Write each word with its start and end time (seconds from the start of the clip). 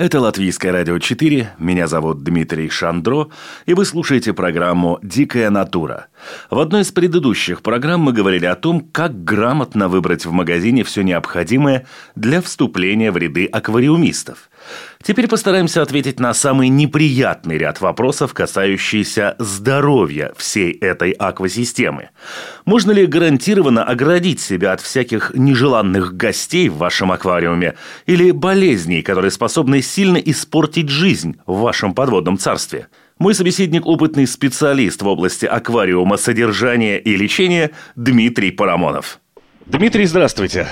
Это 0.00 0.18
Латвийское 0.18 0.72
радио 0.72 0.98
4, 0.98 1.56
меня 1.58 1.86
зовут 1.86 2.24
Дмитрий 2.24 2.70
Шандро, 2.70 3.28
и 3.66 3.74
вы 3.74 3.84
слушаете 3.84 4.32
программу 4.32 4.98
«Дикая 5.02 5.50
натура». 5.50 6.06
В 6.50 6.58
одной 6.58 6.82
из 6.82 6.92
предыдущих 6.92 7.62
программ 7.62 8.00
мы 8.00 8.12
говорили 8.12 8.46
о 8.46 8.54
том, 8.54 8.80
как 8.80 9.24
грамотно 9.24 9.88
выбрать 9.88 10.26
в 10.26 10.32
магазине 10.32 10.84
все 10.84 11.02
необходимое 11.02 11.86
для 12.14 12.40
вступления 12.42 13.12
в 13.12 13.16
ряды 13.16 13.46
аквариумистов. 13.46 14.50
Теперь 15.02 15.28
постараемся 15.28 15.80
ответить 15.80 16.20
на 16.20 16.34
самый 16.34 16.68
неприятный 16.68 17.56
ряд 17.56 17.80
вопросов, 17.80 18.34
касающиеся 18.34 19.34
здоровья 19.38 20.32
всей 20.36 20.72
этой 20.72 21.12
аквасистемы. 21.12 22.10
Можно 22.66 22.92
ли 22.92 23.06
гарантированно 23.06 23.82
оградить 23.82 24.40
себя 24.40 24.72
от 24.72 24.80
всяких 24.80 25.32
нежеланных 25.34 26.16
гостей 26.16 26.68
в 26.68 26.76
вашем 26.76 27.12
аквариуме 27.12 27.76
или 28.06 28.30
болезней, 28.30 29.02
которые 29.02 29.30
способны 29.30 29.80
сильно 29.80 30.18
испортить 30.18 30.90
жизнь 30.90 31.36
в 31.46 31.60
вашем 31.60 31.94
подводном 31.94 32.36
царстве? 32.36 32.88
Мой 33.20 33.34
собеседник– 33.34 33.84
опытный 33.86 34.26
специалист 34.26 35.02
в 35.02 35.06
области 35.06 35.44
аквариума 35.44 36.16
содержания 36.16 36.98
и 36.98 37.16
лечения 37.16 37.72
Дмитрий 37.94 38.50
Парамонов. 38.50 39.20
Дмитрий, 39.66 40.06
здравствуйте. 40.06 40.66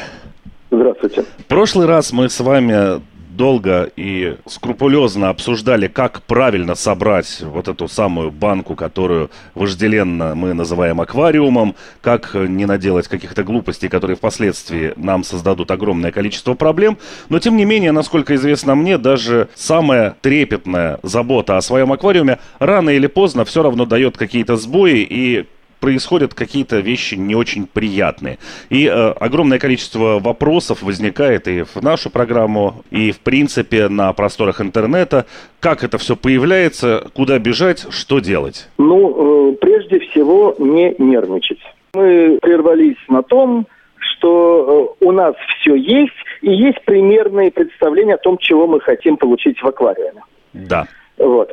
Здравствуйте. 0.71 1.25
В 1.41 1.45
прошлый 1.45 1.87
раз 1.87 2.11
мы 2.11 2.31
с 2.31 2.41
вами 2.41 3.03
долго 3.39 3.91
и 3.97 4.37
скрупулезно 4.47 5.31
обсуждали, 5.31 5.87
как 5.87 6.23
правильно 6.23 6.75
собрать 6.75 7.41
вот 7.41 7.69
эту 7.69 7.89
самую 7.89 8.31
банку, 8.31 8.75
которую 8.75 9.31
вожделенно 9.55 10.35
мы 10.35 10.53
называем 10.53 11.01
аквариумом, 11.01 11.75
как 12.03 12.35
не 12.35 12.67
наделать 12.67 13.09
каких-то 13.09 13.45
глупостей, 13.45 13.89
которые 13.89 14.17
впоследствии 14.17 14.93
нам 14.97 15.25
создадут 15.25 15.71
огромное 15.71 16.13
количество 16.13 16.53
проблем. 16.55 16.99
Но, 17.31 17.39
тем 17.39 17.57
не 17.57 17.65
менее, 17.65 17.93
насколько 17.93 18.35
известно 18.35 18.75
мне, 18.75 18.99
даже 18.99 19.49
самая 19.55 20.17
трепетная 20.21 20.99
забота 21.03 21.57
о 21.57 21.63
своем 21.63 21.93
аквариуме 21.93 22.41
рано 22.59 22.91
или 22.91 23.07
поздно 23.07 23.45
все 23.45 23.63
равно 23.63 23.87
дает 23.87 24.19
какие-то 24.19 24.57
сбои, 24.57 25.07
и 25.09 25.47
происходят 25.81 26.35
какие-то 26.35 26.81
вещи 26.81 27.15
не 27.15 27.35
очень 27.35 27.67
приятные. 27.67 28.39
И 28.71 28.87
э, 28.87 28.91
огромное 28.91 29.59
количество 29.59 30.19
вопросов 30.19 30.83
возникает 30.83 31.49
и 31.49 31.63
в 31.63 31.83
нашу 31.83 32.11
программу, 32.11 32.83
и 32.91 33.13
в 33.13 33.21
принципе 33.21 33.89
на 33.89 34.13
просторах 34.13 34.61
интернета. 34.61 35.27
Как 35.61 35.85
это 35.85 35.99
все 35.99 36.17
появляется, 36.17 37.09
куда 37.15 37.39
бежать, 37.39 37.87
что 37.91 38.21
делать? 38.21 38.69
Ну, 38.79 39.53
э, 39.53 39.57
прежде 39.57 40.01
всего, 40.01 40.55
не 40.59 40.95
нервничать. 40.99 41.61
Мы 41.95 42.39
прервались 42.41 42.97
на 43.09 43.23
том, 43.23 43.67
что 43.99 44.97
э, 45.01 45.05
у 45.05 45.13
нас 45.13 45.35
все 45.61 45.75
есть, 45.75 46.13
и 46.43 46.51
есть 46.51 46.85
примерные 46.85 47.51
представления 47.51 48.15
о 48.15 48.19
том, 48.19 48.39
чего 48.39 48.67
мы 48.67 48.81
хотим 48.81 49.17
получить 49.17 49.61
в 49.61 49.67
аквариуме. 49.67 50.23
Да. 50.53 50.87
Вот. 51.19 51.51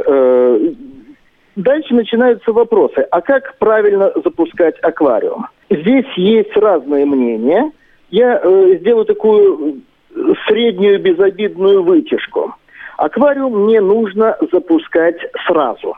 Э, 1.55 1.61
Дальше 1.61 1.93
начинаются 1.93 2.51
вопросы. 2.51 3.05
А 3.11 3.21
как 3.21 3.57
правильно 3.57 4.11
запускать 4.23 4.75
аквариум? 4.81 5.47
Здесь 5.69 6.05
есть 6.15 6.55
разные 6.55 7.05
мнения. 7.05 7.71
Я 8.11 8.39
э, 8.43 8.77
сделаю 8.79 9.05
такую 9.05 9.81
среднюю 10.47 11.01
безобидную 11.01 11.83
вытяжку. 11.83 12.55
Аквариум 12.97 13.67
не 13.67 13.81
нужно 13.81 14.37
запускать 14.51 15.17
сразу. 15.47 15.95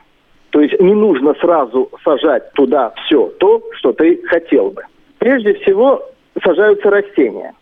То 0.50 0.62
есть 0.62 0.80
не 0.80 0.94
нужно 0.94 1.36
сразу 1.36 1.92
сажать 2.04 2.52
туда 2.54 2.94
все 3.06 3.28
то, 3.40 3.62
что 3.74 3.94
ты 3.94 4.22
хотел 4.26 4.72
бы. 4.72 4.84
Прежде 5.20 5.54
всего 5.56 6.02
сажаются 6.44 6.90
растения. 6.90 7.54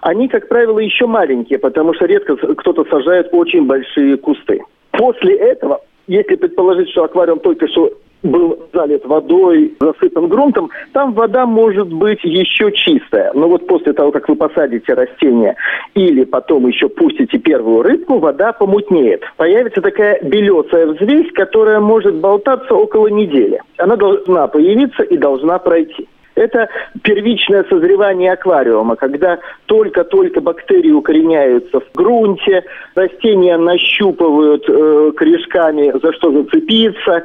Они, 0.00 0.28
как 0.28 0.48
правило, 0.48 0.78
еще 0.78 1.06
маленькие, 1.06 1.58
потому 1.58 1.92
что 1.94 2.06
редко 2.06 2.36
кто-то 2.36 2.84
сажает 2.84 3.28
очень 3.32 3.66
большие 3.66 4.16
кусты. 4.16 4.60
После 4.92 5.34
этого 5.36 5.80
если 6.08 6.34
предположить, 6.34 6.90
что 6.90 7.04
аквариум 7.04 7.38
только 7.40 7.68
что 7.68 7.92
был 8.22 8.58
залит 8.72 9.04
водой, 9.06 9.74
засыпан 9.80 10.28
грунтом, 10.28 10.70
там 10.92 11.12
вода 11.12 11.46
может 11.46 11.92
быть 11.92 12.18
еще 12.24 12.72
чистая. 12.72 13.32
Но 13.34 13.48
вот 13.48 13.66
после 13.66 13.92
того, 13.92 14.10
как 14.10 14.28
вы 14.28 14.34
посадите 14.34 14.94
растение 14.94 15.54
или 15.94 16.24
потом 16.24 16.66
еще 16.66 16.88
пустите 16.88 17.38
первую 17.38 17.82
рыбку, 17.82 18.18
вода 18.18 18.52
помутнеет. 18.52 19.22
Появится 19.36 19.80
такая 19.80 20.20
белесая 20.22 20.86
взвесь, 20.88 21.30
которая 21.32 21.80
может 21.80 22.16
болтаться 22.16 22.74
около 22.74 23.06
недели. 23.06 23.60
Она 23.76 23.96
должна 23.96 24.48
появиться 24.48 25.02
и 25.04 25.16
должна 25.16 25.58
пройти. 25.58 26.08
Это 26.38 26.68
первичное 27.02 27.64
созревание 27.68 28.32
аквариума, 28.32 28.94
когда 28.94 29.38
только-только 29.66 30.40
бактерии 30.40 30.92
укореняются 30.92 31.80
в 31.80 31.92
грунте, 31.94 32.64
растения 32.94 33.56
нащупывают 33.56 34.64
э, 34.68 35.12
корешками, 35.16 35.92
за 36.00 36.12
что 36.12 36.30
зацепиться. 36.30 37.24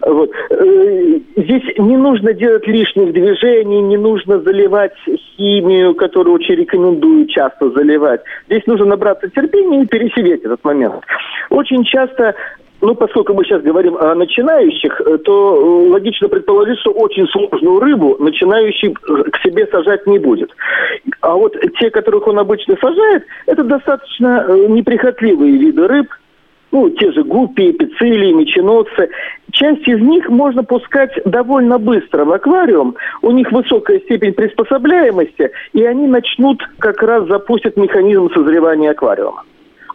Вот. 0.00 0.30
Э, 0.50 1.18
здесь 1.36 1.78
не 1.78 1.96
нужно 1.96 2.32
делать 2.32 2.66
лишних 2.66 3.12
движений, 3.12 3.80
не 3.80 3.96
нужно 3.96 4.40
заливать 4.40 4.94
химию, 5.36 5.94
которую 5.94 6.34
очень 6.34 6.56
рекомендую 6.56 7.26
часто 7.26 7.70
заливать. 7.70 8.22
Здесь 8.46 8.66
нужно 8.66 8.86
набраться 8.86 9.28
терпения 9.28 9.82
и 9.82 9.86
пересидеть 9.86 10.42
этот 10.42 10.64
момент. 10.64 11.04
Очень 11.50 11.84
часто 11.84 12.34
ну, 12.80 12.94
поскольку 12.94 13.34
мы 13.34 13.44
сейчас 13.44 13.62
говорим 13.62 13.96
о 13.96 14.14
начинающих, 14.14 15.00
э, 15.00 15.18
то 15.18 15.56
э, 15.56 15.90
логично 15.90 16.28
предположить, 16.28 16.78
что 16.78 16.92
очень 16.92 17.26
сложную 17.28 17.80
рыбу 17.80 18.16
начинающий 18.20 18.92
к 18.92 19.38
себе 19.42 19.66
сажать 19.66 20.06
не 20.06 20.18
будет. 20.18 20.50
А 21.20 21.34
вот 21.34 21.56
те, 21.78 21.90
которых 21.90 22.26
он 22.28 22.38
обычно 22.38 22.76
сажает, 22.80 23.24
это 23.46 23.64
достаточно 23.64 24.44
э, 24.48 24.66
неприхотливые 24.68 25.58
виды 25.58 25.88
рыб, 25.88 26.08
ну, 26.70 26.90
те 26.90 27.10
же 27.12 27.24
гуппи, 27.24 27.72
пиццилии, 27.72 28.32
меченосцы. 28.32 29.08
Часть 29.52 29.88
из 29.88 30.00
них 30.00 30.28
можно 30.28 30.62
пускать 30.62 31.10
довольно 31.24 31.78
быстро 31.78 32.24
в 32.24 32.32
аквариум. 32.32 32.94
У 33.22 33.30
них 33.30 33.50
высокая 33.50 34.00
степень 34.00 34.34
приспособляемости, 34.34 35.50
и 35.72 35.84
они 35.84 36.06
начнут 36.06 36.62
как 36.78 37.02
раз 37.02 37.26
запустить 37.26 37.76
механизм 37.76 38.30
созревания 38.32 38.90
аквариума. 38.90 39.44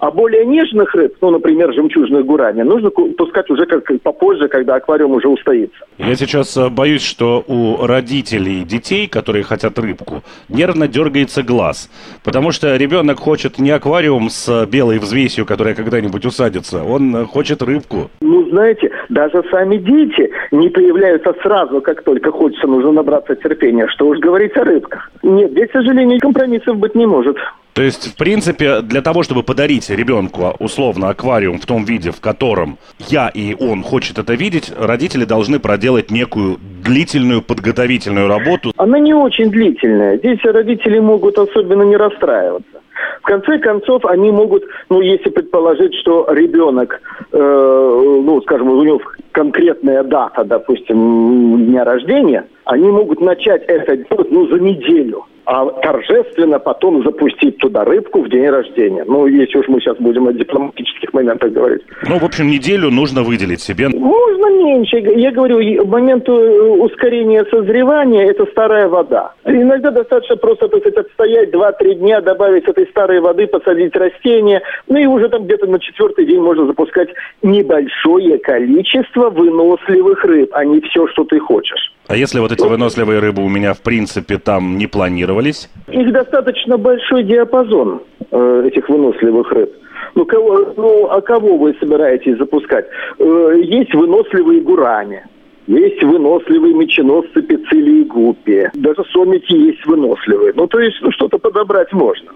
А 0.04 0.12
более 0.12 0.46
нежных 0.46 0.94
рыб, 0.96 1.16
ну, 1.22 1.32
например, 1.32 1.74
жемчужных 1.74 2.26
гурами, 2.26 2.62
нужно 2.62 2.90
пускать 2.90 3.50
уже 3.50 3.66
как 3.66 3.86
попозже, 4.02 4.50
когда 4.50 4.76
аквариум 4.76 5.14
уже 5.14 5.30
устоится. 5.30 5.78
Я 5.98 6.14
сейчас 6.16 6.58
э, 6.58 6.68
боюсь, 6.70 7.02
что 7.02 7.42
у 7.48 7.88
родителей 7.88 8.66
детей, 8.66 9.08
которые 9.08 9.46
хотят 9.46 9.80
рыбку, 9.80 10.22
нервно 10.50 10.90
дергается 10.90 11.42
глаз. 11.42 11.90
Потому 12.26 12.52
что 12.52 12.76
ребенок 12.76 13.20
хочет 13.20 13.60
не 13.60 13.72
аквариум 13.72 14.30
с 14.30 14.66
белой 14.66 15.00
взвесью, 15.00 15.46
которая 15.46 15.74
когда-нибудь 15.74 16.26
усадится, 16.26 16.84
он 16.84 17.16
э, 17.16 17.24
хочет 17.24 17.62
рыбку. 17.62 18.10
Ну, 18.20 18.50
знаете, 18.50 18.92
даже 19.08 19.42
сами 19.52 19.78
дети 19.78 20.30
не 20.52 20.68
появляются 20.68 21.34
сразу, 21.42 21.80
как 21.80 22.04
только 22.04 22.30
хочется, 22.30 22.68
нужно 22.68 22.92
набраться 22.92 23.36
терпения. 23.36 23.88
Что 23.88 24.08
уж 24.08 24.20
говорить 24.20 24.58
о 24.58 24.66
рыбках. 24.66 25.10
Нет, 25.24 25.52
здесь, 25.52 25.70
к 25.70 25.72
сожалению, 25.72 26.20
компромиссов 26.20 26.76
быть 26.76 26.94
не 26.94 27.06
может. 27.06 27.38
То 27.74 27.82
есть, 27.82 28.14
в 28.14 28.18
принципе, 28.18 28.82
для 28.82 29.02
того, 29.02 29.24
чтобы 29.24 29.44
подарить 29.44 29.90
ребенку 29.90 30.46
а, 30.46 30.56
условно 30.60 31.10
аквариум 31.10 31.60
в 31.60 31.66
том 31.66 31.86
виде, 31.86 32.12
в 32.12 32.22
котором 32.22 32.78
я 33.00 33.30
и 33.30 33.56
он 33.56 33.84
хочет 33.84 34.20
это 34.20 34.34
видеть, 34.36 34.72
родители 34.78 35.26
должны 35.26 35.60
проделать 35.60 36.12
некую 36.12 36.58
длительную 36.84 37.42
подготовительную 37.42 38.28
работу. 38.28 38.74
Она 38.78 39.00
не 39.00 39.14
очень 39.14 39.50
длительная. 39.50 40.18
Здесь 40.18 40.40
родители 40.44 41.00
могут 41.00 41.40
особенно 41.40 41.84
не 41.84 41.98
расстраиваться. 41.98 42.82
В 43.22 43.26
конце 43.26 43.58
концов, 43.58 44.06
они 44.06 44.32
могут, 44.32 44.64
ну, 44.90 45.02
если 45.02 45.30
предположить, 45.30 45.96
что 45.96 46.28
ребенок, 46.30 47.02
э, 47.32 47.38
ну, 47.38 48.42
скажем, 48.42 48.70
у 48.70 48.84
него 48.84 49.02
конкретная 49.34 50.04
дата, 50.04 50.44
допустим, 50.46 51.66
дня 51.66 51.84
рождения, 51.84 52.46
они 52.66 52.90
могут 52.90 53.20
начать 53.20 53.64
это 53.68 53.98
делать, 53.98 54.32
ну, 54.32 54.48
за 54.48 54.60
неделю 54.60 55.26
а 55.46 55.66
торжественно 55.66 56.60
потом 56.60 57.04
запустить 57.04 57.58
туда 57.58 57.84
рыбку 57.84 58.22
в 58.22 58.30
день 58.30 58.48
рождения. 58.48 59.04
Ну, 59.06 59.28
если 59.28 59.58
уж 59.58 59.68
мы 59.68 59.82
сейчас 59.82 59.98
будем 59.98 60.28
о 60.28 60.34
дипломатических 60.34 61.12
моментах 61.14 61.52
говорить. 61.52 61.82
Ну, 62.08 62.18
в 62.18 62.24
общем, 62.24 62.48
неделю 62.48 62.90
нужно 62.90 63.24
выделить 63.24 63.62
себе. 63.62 63.90
Можно 63.90 64.46
меньше. 64.64 64.98
Я 64.98 65.32
говорю, 65.32 65.86
момент 65.86 66.30
ускорения 66.30 67.46
созревания– 67.52 68.26
это 68.30 68.46
старая 68.52 68.88
вода. 68.88 69.34
Иногда 69.46 69.92
достаточно 69.92 70.38
просто 70.38 70.68
так 70.70 70.80
сказать, 70.80 71.06
отстоять 71.06 71.54
2-3 71.54 71.96
дня, 71.96 72.22
добавить 72.22 72.68
этой 72.68 72.88
старой 72.88 73.20
воды, 73.20 73.48
посадить 73.48 73.96
растения, 73.96 74.62
ну 74.88 74.98
и 74.98 75.06
уже 75.06 75.28
там 75.28 75.44
где-то 75.44 75.68
на 75.68 75.80
четвертый 75.80 76.26
день 76.26 76.40
можно 76.40 76.66
запускать 76.68 77.10
небольшое 77.42 78.38
количество 78.38 79.23
выносливых 79.30 80.24
рыб, 80.24 80.50
а 80.54 80.66
не 80.66 80.82
все, 80.82 81.08
что 81.08 81.24
ты 81.24 81.40
хочешь. 81.40 81.94
А 82.08 82.16
если 82.16 82.40
вот 82.40 82.52
эти 82.52 82.66
выносливые 82.66 83.20
рыбы 83.20 83.44
у 83.44 83.50
меня, 83.50 83.74
в 83.74 83.82
принципе, 83.82 84.38
там 84.38 84.78
не 84.78 84.88
планировались? 84.88 85.70
Их 85.88 86.12
достаточно 86.12 86.78
большой 86.78 87.24
диапазон 87.24 88.02
э, 88.32 88.64
этих 88.68 88.90
выносливых 88.90 89.52
рыб. 89.52 89.72
Ну, 90.16 90.26
кого, 90.26 90.74
ну, 90.76 91.08
а 91.10 91.22
кого 91.22 91.58
вы 91.58 91.76
собираетесь 91.80 92.38
запускать? 92.38 92.86
Э, 93.20 93.62
есть 93.64 93.94
выносливые 93.94 94.62
гурами. 94.62 95.26
Есть 95.68 96.04
выносливые 96.04 96.74
меченосцы, 96.74 97.42
пиццили 97.42 98.02
и 98.02 98.04
гуппи. 98.04 98.70
Даже 98.74 99.04
сомики 99.14 99.54
есть 99.54 99.86
выносливые. 99.86 100.54
Ну, 100.56 100.68
то 100.68 100.80
есть, 100.80 100.98
ну, 101.02 101.12
что-то 101.12 101.38
подобрать 101.38 101.94
можно. 101.94 102.32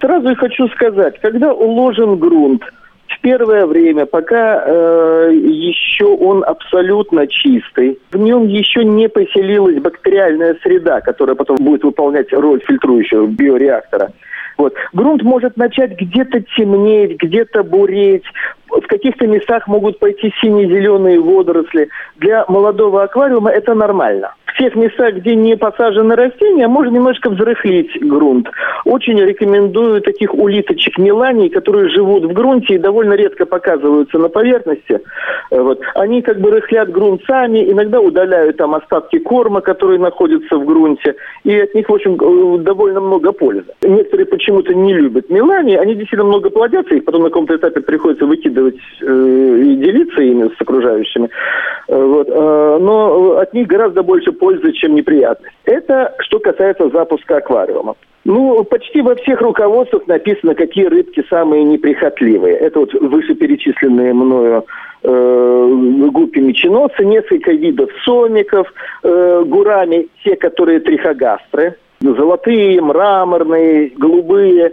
Сразу 0.00 0.30
и 0.30 0.34
хочу 0.34 0.68
сказать, 0.68 1.18
когда 1.20 1.52
уложен 1.52 2.16
грунт– 2.16 2.62
в 3.10 3.20
первое 3.20 3.66
время, 3.66 4.06
пока 4.06 4.62
э, 4.64 5.30
еще 5.34 6.06
он 6.06 6.44
абсолютно 6.44 7.26
чистый, 7.26 7.98
в 8.12 8.16
нем 8.16 8.46
еще 8.46 8.84
не 8.84 9.08
поселилась 9.08 9.80
бактериальная 9.80 10.56
среда, 10.62 11.00
которая 11.00 11.36
потом 11.36 11.56
будет 11.56 11.82
выполнять 11.82 12.32
роль 12.32 12.60
фильтрующего 12.66 13.26
биореактора. 13.26 14.12
Вот. 14.56 14.74
Грунт 14.92 15.22
может 15.22 15.56
начать 15.56 15.98
где-то 15.98 16.42
темнеть, 16.56 17.16
где-то 17.18 17.62
буреть, 17.62 18.24
в 18.70 18.86
каких-то 18.86 19.26
местах 19.26 19.66
могут 19.66 19.98
пойти 19.98 20.32
сине-зеленые 20.40 21.20
водоросли. 21.20 21.88
Для 22.16 22.44
молодого 22.48 23.02
аквариума 23.02 23.50
это 23.50 23.74
нормально 23.74 24.34
в 24.52 24.58
тех 24.58 24.74
местах, 24.74 25.14
где 25.14 25.34
не 25.34 25.56
посажены 25.56 26.14
растения, 26.14 26.68
можно 26.68 26.94
немножко 26.94 27.30
взрыхлить 27.30 27.90
грунт. 28.00 28.48
Очень 28.84 29.20
рекомендую 29.20 30.00
таких 30.00 30.34
улиточек 30.34 30.98
меланий, 30.98 31.48
которые 31.48 31.88
живут 31.90 32.24
в 32.24 32.32
грунте 32.32 32.74
и 32.74 32.78
довольно 32.78 33.14
редко 33.14 33.46
показываются 33.46 34.18
на 34.18 34.28
поверхности. 34.28 35.00
Э, 35.50 35.60
вот. 35.60 35.80
Они 35.94 36.22
как 36.22 36.40
бы 36.40 36.50
рыхлят 36.50 36.90
грунт 36.90 37.22
сами, 37.26 37.70
иногда 37.70 38.00
удаляют 38.00 38.56
там 38.56 38.74
остатки 38.74 39.18
корма, 39.18 39.60
которые 39.60 39.98
находятся 39.98 40.56
в 40.56 40.64
грунте, 40.64 41.14
и 41.44 41.58
от 41.58 41.74
них, 41.74 41.88
в 41.88 41.94
общем, 41.94 42.14
э, 42.14 42.58
довольно 42.62 43.00
много 43.00 43.32
пользы. 43.32 43.66
Некоторые 43.82 44.26
почему-то 44.26 44.74
не 44.74 44.94
любят 44.94 45.30
мелании, 45.30 45.76
они 45.76 45.94
действительно 45.94 46.28
много 46.28 46.50
плодятся, 46.50 46.94
их 46.94 47.04
потом 47.04 47.22
на 47.22 47.28
каком-то 47.28 47.56
этапе 47.56 47.80
приходится 47.80 48.26
выкидывать 48.26 48.59
э, 48.68 49.62
и 49.62 49.76
делиться 49.76 50.20
ими 50.22 50.50
с 50.56 50.60
окружающими. 50.60 51.28
Э, 51.88 51.96
вот. 51.96 52.28
Э, 52.28 52.78
но 52.80 53.38
от 53.38 53.52
них 53.54 53.66
гораздо 53.66 54.02
больше 54.02 54.32
пользы, 54.32 54.72
чем 54.72 54.94
неприятность. 54.94 55.54
Это 55.64 56.14
что 56.20 56.38
касается 56.38 56.88
запуска 56.90 57.38
аквариума. 57.38 57.94
Ну, 58.24 58.64
почти 58.64 59.00
во 59.00 59.14
всех 59.14 59.40
руководствах 59.40 60.06
написано, 60.06 60.54
какие 60.54 60.84
рыбки 60.84 61.24
самые 61.30 61.64
неприхотливые. 61.64 62.54
Это 62.56 62.80
вот 62.80 62.92
вышеперечисленные 62.92 64.12
мною 64.12 64.66
э, 65.02 66.08
гуппи 66.12 66.40
меченосцы, 66.40 67.04
несколько 67.04 67.52
видов 67.52 67.90
сомиков, 68.04 68.72
э, 69.02 69.44
гурами, 69.46 70.08
те, 70.22 70.36
которые 70.36 70.80
трихогастры, 70.80 71.76
золотые, 72.00 72.80
мраморные, 72.82 73.92
голубые, 73.96 74.72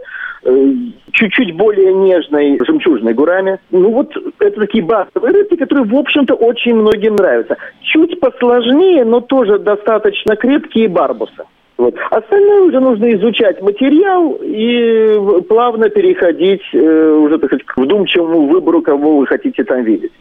чуть-чуть 1.11 1.55
более 1.55 1.93
нежной 1.93 2.59
жемчужной 2.65 3.13
гурами. 3.13 3.59
Ну 3.71 3.91
вот 3.91 4.15
это 4.39 4.59
такие 4.59 4.83
базовые 4.83 5.33
рыбки, 5.33 5.55
которые, 5.55 5.85
в 5.85 5.95
общем-то, 5.95 6.35
очень 6.35 6.75
многим 6.75 7.15
нравятся. 7.15 7.57
Чуть 7.81 8.19
посложнее, 8.19 9.03
но 9.05 9.21
тоже 9.21 9.59
достаточно 9.59 10.35
крепкие 10.35 10.87
барбусы. 10.87 11.43
Вот. 11.77 11.95
Остальное 12.09 12.61
уже 12.61 12.79
нужно 12.79 13.13
изучать 13.13 13.61
материал 13.61 14.39
и 14.41 15.41
плавно 15.47 15.89
переходить 15.89 16.63
э, 16.73 17.11
уже 17.11 17.37
так 17.37 17.49
сказать, 17.49 17.65
к 17.65 17.77
вдумчивому 17.77 18.47
выбору, 18.47 18.81
кого 18.81 19.17
вы 19.17 19.27
хотите 19.27 19.63
там 19.63 19.83
видеть. 19.83 20.11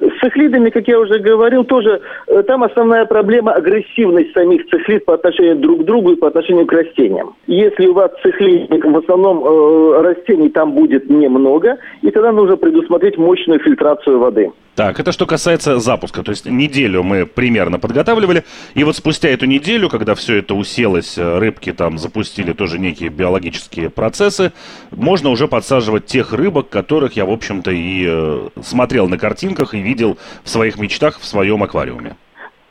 С 0.00 0.20
цихлидами, 0.20 0.70
как 0.70 0.88
я 0.88 0.98
уже 0.98 1.18
говорил, 1.18 1.64
тоже 1.64 2.00
э, 2.26 2.42
там 2.44 2.64
основная 2.64 3.04
проблема 3.04 3.52
агрессивность 3.52 4.32
самих 4.32 4.66
цихлид 4.68 5.04
по 5.04 5.14
отношению 5.14 5.56
друг 5.56 5.82
к 5.82 5.84
другу 5.84 6.12
и 6.12 6.16
по 6.16 6.28
отношению 6.28 6.66
к 6.66 6.72
растениям. 6.72 7.34
Если 7.46 7.86
у 7.86 7.92
вас 7.92 8.10
цихлидник, 8.22 8.84
в 8.84 8.96
основном 8.96 9.44
э, 9.44 10.02
растений 10.02 10.48
там 10.48 10.72
будет 10.72 11.10
немного, 11.10 11.76
и 12.00 12.10
тогда 12.10 12.32
нужно 12.32 12.56
предусмотреть 12.56 13.18
мощную 13.18 13.60
фильтрацию 13.60 14.18
воды. 14.18 14.50
Так, 14.74 14.98
это 14.98 15.12
что 15.12 15.24
касается 15.24 15.78
запуска. 15.78 16.22
То 16.24 16.30
есть 16.30 16.46
неделю 16.46 17.04
мы 17.04 17.26
примерно 17.26 17.78
подготавливали. 17.78 18.42
И 18.74 18.82
вот 18.82 18.96
спустя 18.96 19.28
эту 19.28 19.46
неделю, 19.46 19.88
когда 19.88 20.16
все 20.16 20.38
это 20.38 20.54
уселось, 20.54 20.93
э, 21.00 21.38
рыбки 21.38 21.72
там 21.72 21.98
запустили 21.98 22.52
тоже 22.52 22.78
некие 22.78 23.10
биологические 23.10 23.90
процессы, 23.90 24.52
можно 24.90 25.30
уже 25.30 25.48
подсаживать 25.48 26.06
тех 26.06 26.32
рыбок, 26.32 26.68
которых 26.68 27.14
я, 27.14 27.24
в 27.24 27.30
общем-то, 27.30 27.70
и 27.70 28.06
э, 28.06 28.48
смотрел 28.62 29.08
на 29.08 29.18
картинках 29.18 29.74
и 29.74 29.80
видел 29.80 30.18
в 30.42 30.48
своих 30.48 30.78
мечтах 30.78 31.18
в 31.18 31.24
своем 31.24 31.62
аквариуме. 31.62 32.16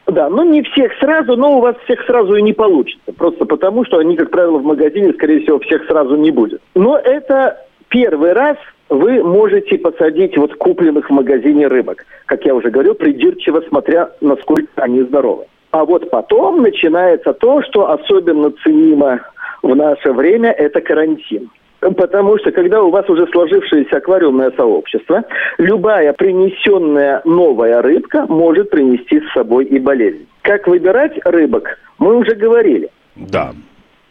Да, 0.08 0.30
ну 0.30 0.44
не 0.44 0.62
всех 0.64 0.92
сразу, 1.00 1.38
но 1.38 1.58
у 1.58 1.62
вас 1.62 1.76
всех 1.86 2.06
сразу 2.06 2.36
и 2.36 2.42
не 2.42 2.54
получится. 2.54 3.14
Просто 3.18 3.46
потому, 3.46 3.86
что 3.86 4.00
они, 4.00 4.18
как 4.18 4.32
правило, 4.32 4.58
в 4.58 4.64
магазине, 4.64 5.14
скорее 5.14 5.42
всего, 5.42 5.60
всех 5.60 5.86
сразу 5.86 6.16
не 6.16 6.32
будет. 6.32 6.62
Но 6.76 6.98
это 6.98 7.66
первый 7.88 8.34
раз 8.34 8.58
вы 8.90 9.24
можете 9.24 9.78
посадить 9.78 10.38
вот 10.38 10.56
купленных 10.56 11.10
в 11.10 11.14
магазине 11.14 11.68
рыбок, 11.68 12.06
как 12.26 12.46
я 12.46 12.54
уже 12.54 12.70
говорил, 12.70 12.96
придирчиво 12.96 13.64
смотря, 13.70 14.12
насколько 14.20 14.70
они 14.76 15.02
здоровы. 15.04 15.46
А 15.74 15.86
вот 15.86 16.12
потом 16.12 16.62
начинается 16.62 17.34
то, 17.34 17.64
что 17.64 17.90
особенно 17.90 18.52
ценимо 18.64 19.22
в 19.64 19.76
наше 19.76 20.14
время, 20.14 20.52
это 20.52 20.82
карантин. 20.82 21.50
Потому 21.80 22.38
что 22.38 22.52
когда 22.52 22.84
у 22.84 22.92
вас 22.92 23.10
уже 23.10 23.26
сложившееся 23.26 23.98
аквариумное 23.98 24.52
сообщество, 24.52 25.24
любая 25.58 26.14
принесенная 26.14 27.24
новая 27.26 27.82
рыбка 27.82 28.28
может 28.30 28.70
принести 28.70 29.20
с 29.20 29.34
собой 29.34 29.66
и 29.66 29.80
болезнь. 29.80 30.28
Как 30.44 30.68
выбирать 30.68 31.20
рыбок, 31.26 31.80
мы 31.98 32.18
уже 32.18 32.36
говорили. 32.36 32.90
Да. 33.16 33.54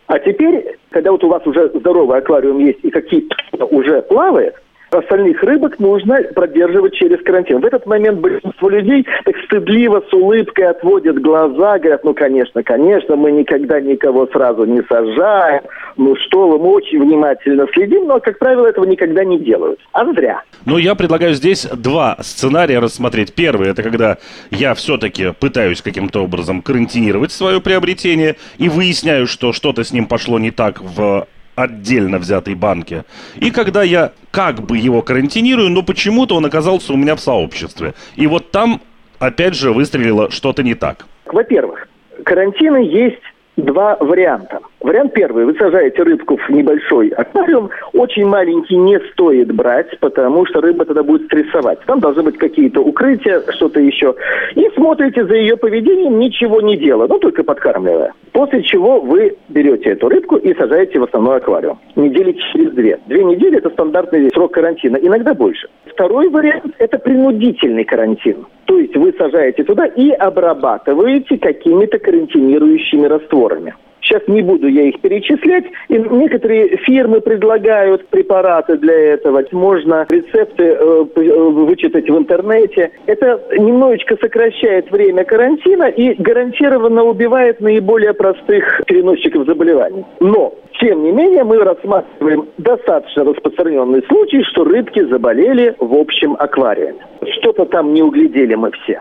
А 0.09 0.19
теперь, 0.19 0.79
когда 0.91 1.12
вот 1.12 1.23
у 1.23 1.29
вас 1.29 1.47
уже 1.47 1.70
здоровый 1.76 2.19
аквариум 2.19 2.59
есть 2.59 2.81
и 2.82 2.91
какие-то 2.91 3.37
уже 3.67 4.03
плавает, 4.03 4.56
остальных 4.94 5.43
рыбок 5.43 5.79
нужно 5.79 6.21
продерживать 6.35 6.94
через 6.94 7.23
карантин. 7.23 7.61
В 7.61 7.67
этот 7.67 7.87
момент 7.87 8.21
большинство 8.21 8.69
людей 8.69 9.06
так 9.25 9.37
стыдливо, 9.44 10.03
с 10.09 10.12
улыбкой 10.12 10.67
отводят 10.67 11.21
глаза, 11.21 11.79
говорят, 11.79 12.05
ну, 12.05 12.15
конечно, 12.15 12.62
конечно, 12.62 13.17
мы 13.17 13.33
никогда 13.33 13.81
никого 13.81 14.27
сразу 14.27 14.65
не 14.65 14.83
сажаем, 14.83 15.62
ну 15.97 16.15
что 16.17 16.49
вы, 16.49 16.59
мы 16.59 16.71
очень 16.73 17.00
внимательно 17.00 17.67
следим, 17.73 18.06
но, 18.06 18.21
как 18.21 18.39
правило, 18.39 18.67
этого 18.67 18.85
никогда 18.85 19.25
не 19.25 19.39
делают. 19.39 19.81
А 19.93 20.05
зря. 20.12 20.43
Ну, 20.64 20.78
я 20.78 20.95
предлагаю 20.95 21.35
здесь 21.35 21.66
два 21.66 22.16
сценария 22.21 22.78
рассмотреть. 22.78 23.35
Первый, 23.35 23.69
это 23.69 23.83
когда 23.83 24.19
я 24.50 24.75
все-таки 24.75 25.33
пытаюсь 25.38 25.83
каким-то 25.83 26.25
образом 26.25 26.62
карантинировать 26.62 27.33
свое 27.33 27.61
приобретение 27.61 28.37
и 28.59 28.69
выясняю, 28.69 29.26
что 29.26 29.52
что-то 29.52 29.85
с 29.85 29.93
ним 29.93 30.07
пошло 30.07 30.38
не 30.38 30.50
так 30.50 30.81
в 30.81 31.26
отдельно 31.54 32.18
взятой 32.18 32.54
банке. 32.54 33.04
И 33.37 33.50
когда 33.50 33.82
я 33.82 34.12
как 34.30 34.61
бы 34.61 34.78
его 34.78 35.02
карантинирую, 35.02 35.71
но 35.71 35.82
почему-то 35.82 36.37
он 36.37 36.47
оказался 36.47 36.92
у 36.92 36.97
меня 36.97 37.14
в 37.16 37.21
сообществе. 37.21 37.94
И 38.16 38.26
вот 38.26 38.50
там, 38.50 38.80
опять 39.18 39.54
же, 39.54 39.73
выстрелило 39.73 40.30
что-то 40.30 40.62
не 40.62 40.75
так. 40.75 41.06
Во-первых, 41.26 41.88
карантины 42.25 42.78
есть 42.78 43.23
два 43.56 43.97
варианта. 43.97 44.61
Вариант 44.83 45.12
первый. 45.15 45.45
Вы 45.45 45.55
сажаете 45.55 46.03
рыбку 46.03 46.37
в 46.37 46.49
небольшой 46.51 47.09
аквариум. 47.11 47.71
Очень 47.93 48.27
маленький 48.27 48.77
не 48.77 48.99
стоит 49.12 49.55
брать, 49.55 49.99
потому 50.01 50.45
что 50.47 50.61
рыба 50.61 50.85
тогда 50.85 51.05
будет 51.05 51.27
стрессовать. 51.27 51.79
Там 51.87 52.01
должны 52.01 52.25
быть 52.25 52.37
какие-то 52.37 52.81
укрытия, 52.81 53.43
что-то 53.51 53.81
еще. 53.81 54.15
И 54.57 54.69
смотрите 54.75 55.25
за 55.25 55.35
ее 55.35 55.57
поведением, 55.57 56.19
ничего 56.19 56.61
не 56.61 56.77
делая, 56.77 57.07
ну 57.07 57.19
только 57.19 57.45
подкармливая. 57.45 58.12
После 58.33 58.62
чего 58.62 59.01
вы 59.01 59.37
берете 59.49 59.91
эту 59.91 60.09
рыбку 60.09 60.37
и 60.37 60.53
сажаете 60.55 60.99
в 60.99 61.05
основной 61.05 61.37
аквариум. 61.37 61.79
Недели 61.95 62.37
через 62.53 62.73
две. 62.73 62.99
Две 63.07 63.23
недели– 63.23 63.59
это 63.59 63.71
стандартный 63.71 64.31
срок 64.31 64.53
карантина, 64.53 64.97
иногда 64.97 65.33
больше. 65.33 65.69
Второй 65.87 66.29
вариант– 66.29 66.75
это 66.79 66.99
принудительный 66.99 67.85
карантин. 67.85 68.47
То 68.65 68.79
есть 68.79 68.97
вы 68.97 69.12
сажаете 69.19 69.62
туда 69.65 69.87
и 69.87 70.11
обрабатываете 70.11 71.39
какими-то 71.39 71.99
карантинирующими 71.99 73.07
растворами. 73.07 73.75
Сейчас 74.02 74.23
не 74.26 74.42
буду 74.42 74.68
я 74.68 74.82
их 74.88 75.00
перечислять. 75.00 75.64
И 75.88 75.99
некоторые 75.99 76.76
фирмы 76.78 77.21
предлагают 77.21 78.09
препараты 78.09 78.76
для 78.76 78.94
этого. 79.14 79.42
Можно 79.52 80.06
рецепты 80.11 80.64
э, 80.64 81.04
э, 81.14 81.38
вычитать 81.50 82.09
в 82.09 82.16
интернете. 82.18 82.90
Это 83.06 83.40
немножечко 83.56 84.16
сокращает 84.21 84.90
время 84.90 85.25
карантина 85.25 85.85
и 85.85 86.14
гарантированно 86.21 87.04
убивает 87.04 87.61
наиболее 87.61 88.12
простых 88.12 88.82
переносчиков 88.87 89.47
заболеваний. 89.47 90.04
Но 90.21 90.54
тем 90.81 91.02
не 91.02 91.12
менее, 91.12 91.45
мы 91.45 91.59
рассматриваем 91.59 92.49
достаточно 92.59 93.25
распространенный 93.25 94.02
случай, 94.09 94.43
что 94.45 94.64
рыбки 94.64 95.02
заболели 95.05 95.75
в 95.79 95.95
общем 95.95 96.37
аквариуме. 96.38 97.05
Что-то 97.38 97.67
там 97.67 97.93
не 97.93 98.02
углядели 98.02 98.55
мы 98.55 98.71
все. 98.73 99.00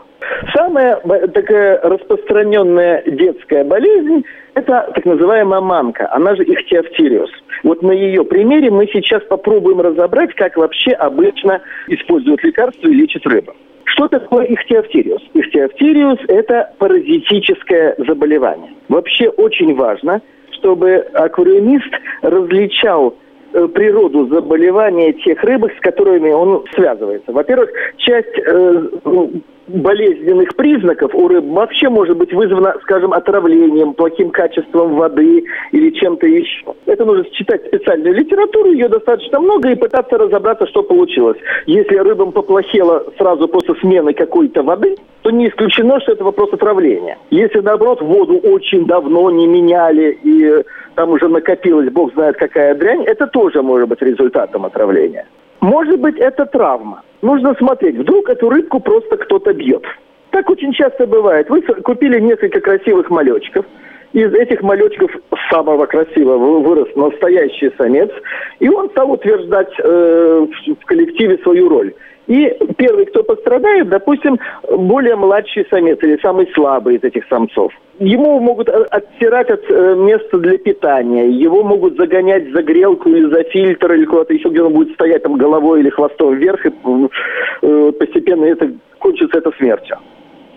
Самая 0.56 0.98
такая 1.34 1.82
распространенная 1.82 3.04
детская 3.06 3.64
болезнь– 3.64 4.24
это 4.54 4.92
так 4.94 5.06
называемая 5.06 5.62
мамка, 5.62 6.10
она 6.12 6.36
же 6.36 6.44
ихтиофтириус. 6.44 7.32
Вот 7.64 7.82
на 7.82 7.92
ее 7.92 8.24
примере 8.24 8.70
мы 8.70 8.88
сейчас 8.88 9.24
попробуем 9.24 9.82
разобрать, 9.82 10.34
как 10.36 10.58
вообще 10.58 10.92
обычно 10.92 11.62
используют 11.88 12.44
лекарства 12.44 12.88
и 12.88 12.94
лечат 12.94 13.26
рыбу. 13.26 13.54
Что 13.86 14.08
такое 14.08 14.46
ихтиофтириус? 14.46 15.22
Ихтиофтириус– 15.34 16.20
это 16.28 16.72
паразитическое 16.78 17.96
заболевание. 17.98 18.72
Вообще 18.90 19.30
очень 19.30 19.76
важно, 19.76 20.22
чтобы 20.62 20.98
аквариумист 21.14 21.92
различал 22.22 23.16
Э, 23.54 23.68
природу 23.68 24.28
заболевания 24.28 25.12
тех 25.12 25.44
рыбок, 25.44 25.74
с 25.78 25.82
которыми 25.82 26.30
он 26.32 26.64
связывается. 26.74 27.34
Во-первых, 27.34 27.70
часть 27.98 28.38
э, 28.38 28.88
болезненных 29.74 30.56
признаков 30.56 31.14
у 31.14 31.28
рыб 31.28 31.46
вообще 31.46 31.90
может 31.90 32.18
быть 32.18 32.34
вызвана, 32.34 32.76
скажем, 32.82 33.14
отравлением, 33.14 33.94
плохим 33.94 34.32
качеством 34.32 34.96
воды 34.96 35.44
или 35.72 35.90
чем-то 35.92 36.28
еще. 36.28 36.74
Это 36.86 37.06
нужно 37.06 37.26
читать 37.32 37.66
специальную 37.68 38.16
литературу, 38.16 38.72
ее 38.72 38.88
достаточно 38.88 39.40
много, 39.40 39.70
и 39.70 39.76
пытаться 39.76 40.18
разобраться, 40.18 40.68
что 40.68 40.84
получилось. 40.84 41.38
Если 41.66 41.96
рыбам 41.96 42.32
поплохело 42.32 43.06
сразу 43.18 43.48
после 43.48 43.76
смены 43.76 44.14
какой-то 44.14 44.64
воды, 44.64 44.96
то 45.22 45.32
не 45.32 45.48
исключено, 45.48 46.00
что 46.00 46.14
это 46.14 46.24
вопрос 46.24 46.52
отравления. 46.54 47.18
Если, 47.30 47.60
наоборот, 47.60 48.02
воду 48.02 48.38
очень 48.38 48.86
давно 48.86 49.30
не 49.32 49.48
меняли 49.48 50.18
и 50.24 50.64
там 50.96 51.12
уже 51.12 51.28
накопилась, 51.28 51.92
бог 51.92 52.14
знает 52.14 52.38
какая 52.38 52.76
дрянь, 52.76 53.04
это 53.04 53.28
тоже 53.28 53.62
может 53.62 53.88
быть 53.88 54.02
результатом 54.02 54.66
отравления. 54.66 55.26
Может 55.62 56.00
быть, 56.00 56.18
это 56.18 56.46
травма. 56.48 57.04
Нужно 57.22 57.54
смотреть, 57.56 57.96
вдруг 57.96 58.30
эту 58.30 58.50
рыбку 58.50 58.80
просто 58.80 59.16
кто-то 59.18 59.54
бьет. 59.54 59.84
Так 60.32 60.50
очень 60.50 60.74
часто 60.74 61.06
бывает. 61.06 61.50
Вы 61.50 61.62
купили 61.62 62.20
несколько 62.20 62.60
красивых 62.62 63.10
малечков, 63.10 63.66
из 64.14 64.34
этих 64.34 64.62
малечков 64.62 65.12
самого 65.50 65.86
красивого 65.86 66.60
вырос 66.60 66.90
настоящий 66.96 67.72
самец, 67.78 68.10
и 68.60 68.68
он 68.70 68.90
стал 68.90 69.12
утверждать 69.12 69.72
э, 69.80 70.48
в 70.82 70.86
коллективе 70.86 71.38
свою 71.44 71.70
роль. 71.70 71.94
И 72.32 72.50
первый, 72.78 73.08
кто 73.08 73.24
пострадает, 73.24 73.90
допустим, 73.90 74.40
более 74.70 75.18
младший 75.18 75.68
самец 75.70 76.00
или 76.02 76.18
самый 76.22 76.50
слабый 76.54 76.96
из 76.96 77.04
этих 77.04 77.28
самцов. 77.28 77.74
Ему 78.00 78.40
могут 78.40 78.70
оттирать 78.70 79.50
от 79.50 79.70
э, 79.70 79.96
места 79.96 80.38
для 80.38 80.58
питания, 80.58 81.28
его 81.28 81.62
могут 81.62 81.98
загонять 81.98 82.50
за 82.54 82.64
грелку 82.64 83.10
или 83.10 83.26
за 83.26 83.44
фильтр, 83.44 83.92
или 83.92 84.06
куда-то 84.06 84.34
еще, 84.34 84.48
где 84.48 84.62
он 84.62 84.72
будет 84.72 84.94
стоять 84.94 85.24
там 85.24 85.36
головой 85.36 85.82
или 85.82 85.90
хвостом 85.90 86.36
вверх, 86.36 86.66
и 86.66 86.72
э, 87.64 87.92
постепенно 88.00 88.46
это 88.46 88.72
кончится 89.00 89.40
это 89.40 89.52
смертью. 89.58 89.98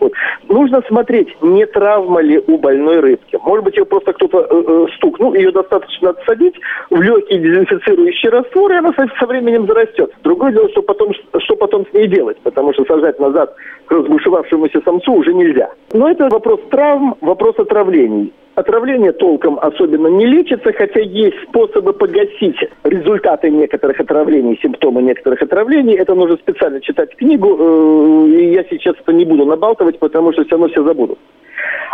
Вот. 0.05 0.13
Нужно 0.49 0.83
смотреть, 0.87 1.35
не 1.41 1.65
травма 1.65 2.21
ли 2.21 2.39
у 2.47 2.59
больной 2.59 3.01
рыбки. 3.01 3.39
Может 3.43 3.65
быть, 3.65 3.77
ее 3.77 3.87
просто 3.87 4.13
кто-то 4.13 4.41
э, 4.41 4.63
э, 4.67 4.87
стукнул, 4.97 5.33
ее 5.33 5.51
достаточно 5.51 6.11
отсадить 6.11 6.55
в 6.91 7.01
легкий 7.01 7.39
дезинфицирующий 7.39 8.29
раствор, 8.29 8.73
и 8.73 8.77
она 8.77 8.93
со, 8.93 9.07
со 9.19 9.27
временем 9.27 9.67
зарастет. 9.67 10.13
Другое 10.23 10.53
дело, 10.53 10.69
что 10.71 10.83
потом, 10.83 11.13
что 11.39 11.57
потом 11.57 11.87
с 11.87 11.95
ней 11.95 12.07
делать, 12.07 12.37
потому 12.43 12.75
что 12.75 12.85
сажать 12.85 13.19
назад 13.19 13.55
к 13.87 13.93
разбушевавшемуся 13.93 14.83
самцу 14.85 15.15
уже 15.15 15.33
нельзя. 15.33 15.71
Но 15.95 16.11
это 16.11 16.29
вопрос 16.29 16.61
травм, 16.71 17.17
вопрос 17.23 17.59
отравлений. 17.59 18.35
Отравление 18.55 19.11
толком 19.11 19.59
особенно 19.61 20.07
не 20.07 20.27
лечится, 20.27 20.73
хотя 20.73 21.01
есть 21.01 21.37
способы 21.49 21.93
погасить 21.93 22.57
результаты 22.85 23.51
некоторых 23.51 23.99
отравлений, 23.99 24.59
симптомы 24.63 25.03
некоторых 25.03 25.43
отравлений. 25.43 25.95
Это 25.95 26.15
нужно 26.15 26.37
специально 26.37 26.81
читать 26.81 27.17
книгу, 27.17 27.57
э, 27.59 28.29
и 28.29 28.53
я 28.53 28.65
сейчас 28.71 28.95
это 29.01 29.13
не 29.13 29.25
буду 29.25 29.45
набалтывать, 29.45 29.94
потому 29.99 30.33
что 30.33 30.43
все 30.45 30.53
равно 30.53 30.69
все 30.69 30.83
забудут. 30.85 31.19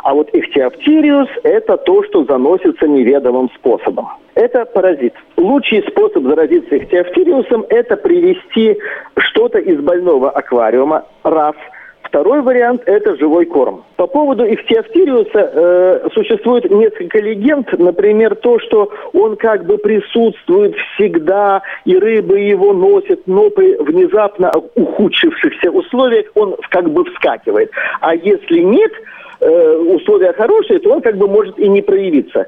А 0.02 0.14
вот 0.14 0.30
ихтиофтириус– 0.32 1.28
это 1.44 1.76
то, 1.76 2.02
что 2.04 2.24
заносится 2.24 2.88
неведомым 2.88 3.50
способом. 3.54 4.08
Это 4.34 4.64
паразит. 4.64 5.14
Лучший 5.36 5.82
способ 5.88 6.24
заразиться 6.24 6.76
ихтиофтириусом– 6.76 7.66
это 7.68 7.96
привести 7.96 8.78
что-то 9.18 9.58
из 9.58 9.78
больного 9.80 10.30
аквариума, 10.30 11.04
раз– 11.22 11.54
Второй 12.10 12.42
вариант– 12.42 12.82
это 12.86 13.16
живой 13.16 13.46
корм. 13.46 13.84
По 13.94 14.08
поводу 14.08 14.44
ихтиофтириуса 14.44 15.30
э, 15.32 16.08
существует 16.12 16.68
несколько 16.68 17.20
легенд. 17.20 17.72
Например, 17.78 18.34
то, 18.34 18.58
что 18.58 18.90
он 19.12 19.36
как 19.36 19.64
бы 19.64 19.78
присутствует 19.78 20.74
всегда, 20.74 21.62
и 21.84 21.96
рыбы 21.96 22.40
его 22.40 22.72
носят, 22.72 23.20
но 23.26 23.48
при 23.50 23.76
внезапно 23.76 24.50
ухудшившихся 24.74 25.70
условиях 25.70 26.26
он 26.34 26.56
как 26.70 26.90
бы 26.90 27.04
вскакивает. 27.04 27.70
А 28.00 28.16
если 28.16 28.58
нет, 28.58 28.90
э, 29.40 29.76
условия 29.76 30.32
хорошие, 30.32 30.80
то 30.80 30.90
он 30.90 31.02
как 31.02 31.16
бы 31.16 31.28
может 31.28 31.60
и 31.60 31.68
не 31.68 31.80
проявиться. 31.80 32.44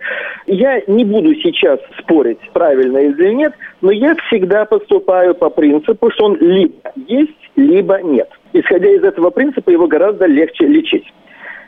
Я 0.49 0.83
не 0.89 1.05
буду 1.05 1.37
сейчас 1.37 1.79
спорить, 2.01 2.41
правильно 2.53 2.99
или 2.99 3.33
нет, 3.33 3.53
но 3.81 3.93
я 3.93 4.17
всегда 4.27 4.65
поступаю 4.65 5.37
по 5.37 5.51
принципу, 5.51 6.11
что 6.11 6.25
он 6.25 6.37
либо 6.41 6.75
есть, 7.07 7.51
либо 7.55 8.03
нет. 8.03 8.29
Исходя 8.53 8.89
из 8.91 9.03
этого 9.03 9.31
принципа, 9.31 9.71
его 9.71 9.87
гораздо 9.87 10.27
легче 10.27 10.67
лечить. 10.67 11.13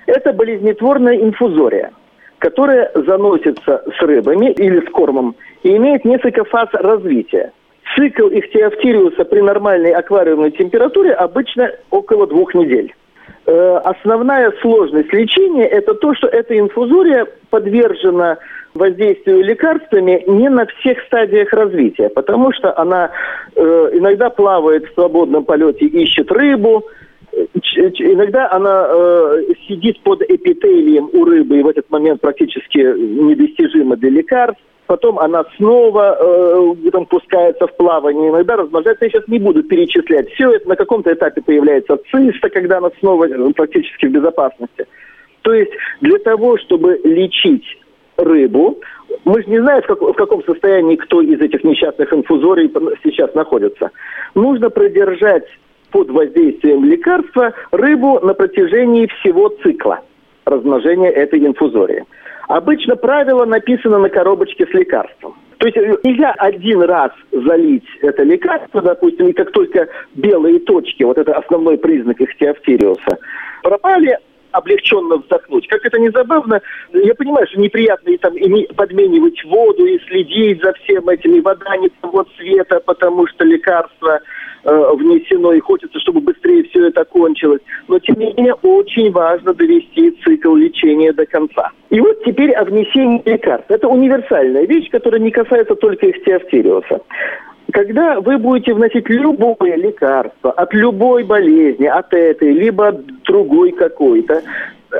Это 0.06 0.32
болезнетворная 0.32 1.16
инфузория, 1.16 1.92
которая 2.38 2.90
заносится 2.94 3.82
с 3.96 4.02
рыбами 4.02 4.52
или 4.52 4.80
с 4.86 4.90
кормом 4.90 5.34
и 5.62 5.76
имеет 5.76 6.04
несколько 6.04 6.44
фаз 6.44 6.68
развития. 6.72 7.52
Цикл 7.96 8.28
ихтиофтириуса 8.28 9.24
при 9.24 9.40
нормальной 9.40 9.92
аквариумной 9.92 10.50
температуре 10.50 11.12
обычно 11.12 11.70
около 11.90 12.26
двух 12.26 12.54
недель. 12.54 12.94
Э, 13.46 13.80
основная 13.84 14.52
сложность 14.62 15.12
лечения– 15.12 15.64
это 15.70 15.94
то, 15.94 16.14
что 16.14 16.26
эта 16.26 16.58
инфузория 16.58 17.26
подвержена 17.50 18.38
воздействию 18.74 19.42
лекарствами 19.42 20.24
не 20.26 20.48
на 20.48 20.66
всех 20.66 21.00
стадиях 21.06 21.52
развития, 21.52 22.08
потому 22.08 22.52
что 22.52 22.76
она 22.76 23.10
э, 23.54 23.90
иногда 23.92 24.30
плавает 24.30 24.84
в 24.86 24.94
свободном 24.94 25.44
полете, 25.44 25.86
ищет 25.86 26.30
рыбу, 26.32 26.84
иногда 27.32 28.50
она 28.50 28.86
э, 28.88 29.42
сидит 29.68 30.00
под 30.02 30.22
эпителием 30.22 31.08
у 31.12 31.24
рыбы 31.24 31.58
и 31.58 31.62
в 31.62 31.68
этот 31.68 31.90
момент 31.90 32.20
практически 32.20 32.78
недостижима 32.78 33.96
для 33.96 34.10
лекарств. 34.10 34.60
Потом 34.86 35.18
она 35.18 35.44
снова 35.56 36.18
э, 36.20 36.90
там, 36.90 37.06
пускается 37.06 37.66
в 37.66 37.76
плавание, 37.76 38.30
иногда 38.30 38.56
размножается. 38.56 39.06
Я 39.06 39.10
сейчас 39.10 39.28
не 39.28 39.38
буду 39.38 39.62
перечислять. 39.62 40.28
Все 40.32 40.50
это 40.50 40.68
на 40.68 40.76
каком-то 40.76 41.10
этапе 41.10 41.40
появляется 41.40 41.96
циста, 42.10 42.50
когда 42.50 42.78
она 42.78 42.90
снова 43.00 43.26
э, 43.26 43.52
практически 43.54 44.06
в 44.06 44.12
безопасности. 44.12 44.86
То 45.40 45.54
есть 45.54 45.72
для 46.02 46.18
того, 46.18 46.58
чтобы 46.58 47.00
лечить 47.02 47.64
рыбу. 48.16 48.78
Мы 49.24 49.42
же 49.42 49.50
не 49.50 49.60
знаем, 49.60 49.82
в, 49.82 49.86
как, 49.86 50.00
в 50.00 50.12
каком 50.14 50.44
состоянии 50.44 50.96
кто 50.96 51.22
из 51.22 51.40
этих 51.40 51.64
несчастных 51.64 52.12
инфузорий 52.12 52.70
сейчас 53.02 53.34
находится. 53.34 53.90
Нужно 54.34 54.70
продержать 54.70 55.46
под 55.90 56.10
воздействием 56.10 56.84
лекарства 56.84 57.52
рыбу 57.70 58.20
на 58.20 58.34
протяжении 58.34 59.06
всего 59.06 59.48
цикла 59.62 60.00
размножения 60.44 61.10
этой 61.10 61.38
инфузории. 61.38 62.04
Обычно 62.48 62.96
правило 62.96 63.44
написано 63.44 63.98
на 63.98 64.08
коробочке 64.08 64.66
с 64.66 64.70
лекарством. 64.74 65.34
То 65.58 65.66
есть 65.66 65.78
э, 65.78 65.96
нельзя 66.04 66.32
один 66.32 66.82
раз 66.82 67.12
залить 67.32 67.86
это 68.02 68.22
лекарство, 68.22 68.82
допустим, 68.82 69.28
и 69.28 69.32
как 69.32 69.50
только 69.52 69.88
белые 70.14 70.58
точки, 70.58 71.04
вот 71.04 71.16
это 71.16 71.32
основной 71.34 71.78
признак 71.78 72.20
ихтиофтириуса, 72.20 73.18
пропали, 73.62 74.18
облегченно 74.54 75.16
вздохнуть. 75.16 75.66
Как 75.66 75.84
это 75.84 75.98
не 75.98 76.10
забавно, 76.10 76.60
я 76.92 77.14
понимаю, 77.14 77.46
что 77.48 77.60
неприятно 77.60 78.10
и 78.10 78.16
там 78.16 78.36
и 78.36 78.72
подменивать 78.72 79.42
воду, 79.44 79.84
и 79.84 79.98
следить 80.06 80.62
за 80.62 80.72
всем 80.74 81.08
этим, 81.08 81.34
и 81.34 81.40
вода 81.40 81.76
не 81.76 81.88
того 82.00 82.24
цвета, 82.36 82.80
потому 82.80 83.26
что 83.26 83.44
лекарство 83.44 84.20
э, 84.64 84.92
внесено, 84.94 85.52
и 85.52 85.60
хочется, 85.60 85.98
чтобы 86.00 86.20
быстрее 86.20 86.62
все 86.64 86.86
это 86.86 87.04
кончилось. 87.04 87.60
Но, 87.88 87.98
тем 87.98 88.16
не 88.18 88.32
менее, 88.32 88.54
очень 88.54 89.10
важно 89.10 89.52
довести 89.54 90.12
цикл 90.24 90.54
лечения 90.54 91.12
до 91.12 91.26
конца. 91.26 91.70
И 91.90 92.00
вот 92.00 92.22
теперь 92.24 92.52
о 92.52 92.64
внесении 92.64 93.22
лекарств. 93.24 93.70
Это 93.70 93.88
универсальная 93.88 94.66
вещь, 94.66 94.88
которая 94.90 95.20
не 95.20 95.32
касается 95.32 95.74
только 95.74 96.06
ихтиофтириуса. 96.06 97.00
Когда 97.74 98.20
вы 98.20 98.38
будете 98.38 98.72
вносить 98.72 99.08
любое 99.08 99.74
лекарство 99.74 100.52
от 100.52 100.72
любой 100.72 101.24
болезни, 101.24 101.86
от 101.86 102.14
этой, 102.14 102.52
либо 102.52 102.86
от 102.88 103.04
другой 103.24 103.72
какой-то, 103.72 104.42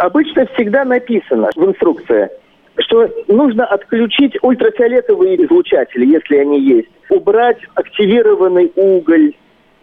обычно 0.00 0.44
всегда 0.46 0.84
написано 0.84 1.50
в 1.54 1.64
инструкции, 1.64 2.30
что 2.78 3.08
нужно 3.28 3.64
отключить 3.64 4.36
ультрафиолетовые 4.42 5.44
излучатели, 5.44 6.04
если 6.04 6.38
они 6.38 6.60
есть, 6.62 6.88
убрать 7.10 7.58
активированный 7.76 8.72
уголь, 8.74 9.34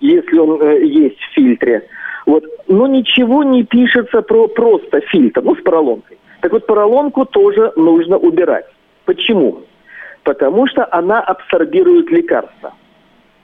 если 0.02 0.38
он 0.38 0.62
э, 0.62 0.84
есть 0.84 1.18
в 1.18 1.34
фильтре. 1.34 1.88
Вот. 2.26 2.44
Но 2.68 2.88
ничего 2.88 3.46
не 3.46 3.64
пишется 3.64 4.22
про 4.22 4.50
просто 4.50 5.00
фильтр, 5.00 5.42
ну, 5.42 5.56
с 5.56 5.62
поролонкой. 5.62 6.18
Так 6.42 6.52
вот, 6.52 6.68
поролонку 6.68 7.24
тоже 7.24 7.72
нужно 7.78 8.18
убирать. 8.18 8.66
Почему? 9.06 9.62
Потому 10.24 10.68
что 10.68 10.86
она 10.92 11.22
абсорбирует 11.22 12.12
лекарства. 12.12 12.74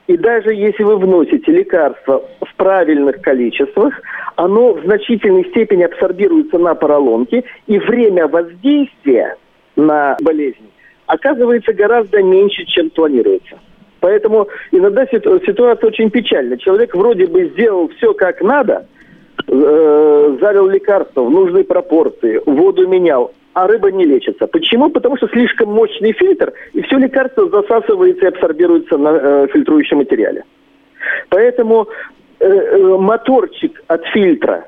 И 0.07 0.15
даже 0.15 0.53
если 0.53 0.83
вы 0.83 0.97
вносите 0.97 1.51
лекарства 1.51 2.23
в 2.41 2.55
правильных 2.55 3.21
количествах, 3.21 3.93
оно 4.37 4.73
в 4.73 4.83
значительной 4.83 5.45
степени 5.49 5.83
абсорбируется 5.83 6.57
на 6.57 6.75
поролонке, 6.75 7.43
и 7.67 7.77
время 7.77 8.27
воздействия 8.27 9.35
на 9.75 10.17
болезнь 10.21 10.71
оказывается 11.07 11.73
гораздо 11.73 12.21
меньше, 12.23 12.65
чем 12.65 12.89
планируется. 12.89 13.59
Поэтому 13.99 14.47
иногда 14.71 15.05
ситуация 15.07 15.87
очень 15.87 16.09
печальна. 16.09 16.57
Человек 16.57 16.95
вроде 16.95 17.25
бы 17.25 17.49
сделал 17.49 17.89
все 17.97 18.13
как 18.13 18.41
надо, 18.41 18.85
э, 19.47 20.37
залил 20.39 20.67
лекарства 20.67 21.23
в 21.23 21.31
нужной 21.31 21.63
пропорции, 21.63 22.41
воду 22.45 22.87
менял, 22.87 23.33
а 23.57 23.65
рыба 23.65 23.91
не 23.91 24.05
лечится. 24.05 24.45
Почему? 24.45 24.91
Потому 24.91 25.17
что 25.17 25.27
слишком 25.29 25.73
мощный 25.73 26.13
фильтр, 26.13 26.53
и 26.73 26.81
все 26.83 26.99
лекарство 26.99 27.49
засасывается 27.49 28.25
и 28.25 28.27
абсорбируется 28.27 28.99
на 28.99 29.09
э, 29.09 29.47
фильтрующем 29.51 29.97
материале. 29.97 30.43
Поэтому 31.29 31.87
э, 32.39 32.45
э, 32.45 32.97
моторчик 32.99 33.81
от 33.87 34.05
фильтра, 34.13 34.67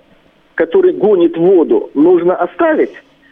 который 0.55 0.93
гонит 0.93 1.37
воду, 1.37 1.91
нужно 1.93 2.35
оставить, 2.35 2.89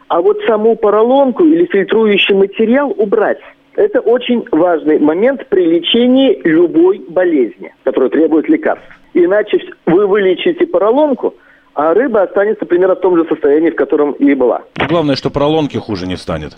а 0.10 0.22
вот 0.22 0.40
саму 0.46 0.76
поролонку 0.76 1.44
или 1.44 1.66
фильтрующий 1.66 2.36
материал 2.36 2.94
убрать. 2.96 3.40
Это 3.76 4.00
очень 4.00 4.46
важный 4.52 5.00
момент 5.00 5.48
при 5.48 5.66
лечении 5.66 6.40
любой 6.44 7.00
болезни, 7.10 7.74
которая 7.84 8.12
требует 8.12 8.48
лекарств. 8.48 8.86
Иначе 9.16 9.58
вы 9.88 10.06
вылечите 10.06 10.68
поролонку, 10.68 11.34
а 11.78 11.94
рыба 11.94 12.24
останется 12.24 12.66
примерно 12.66 12.96
в 12.96 13.02
том 13.02 13.16
же 13.16 13.26
состоянии, 13.30 13.70
в 13.70 13.76
котором 13.76 14.14
и 14.14 14.34
была. 14.34 14.64
Главное, 14.90 15.16
что 15.16 15.30
поролонки 15.30 15.78
хуже 15.78 16.08
не 16.08 16.18
станет. 16.18 16.58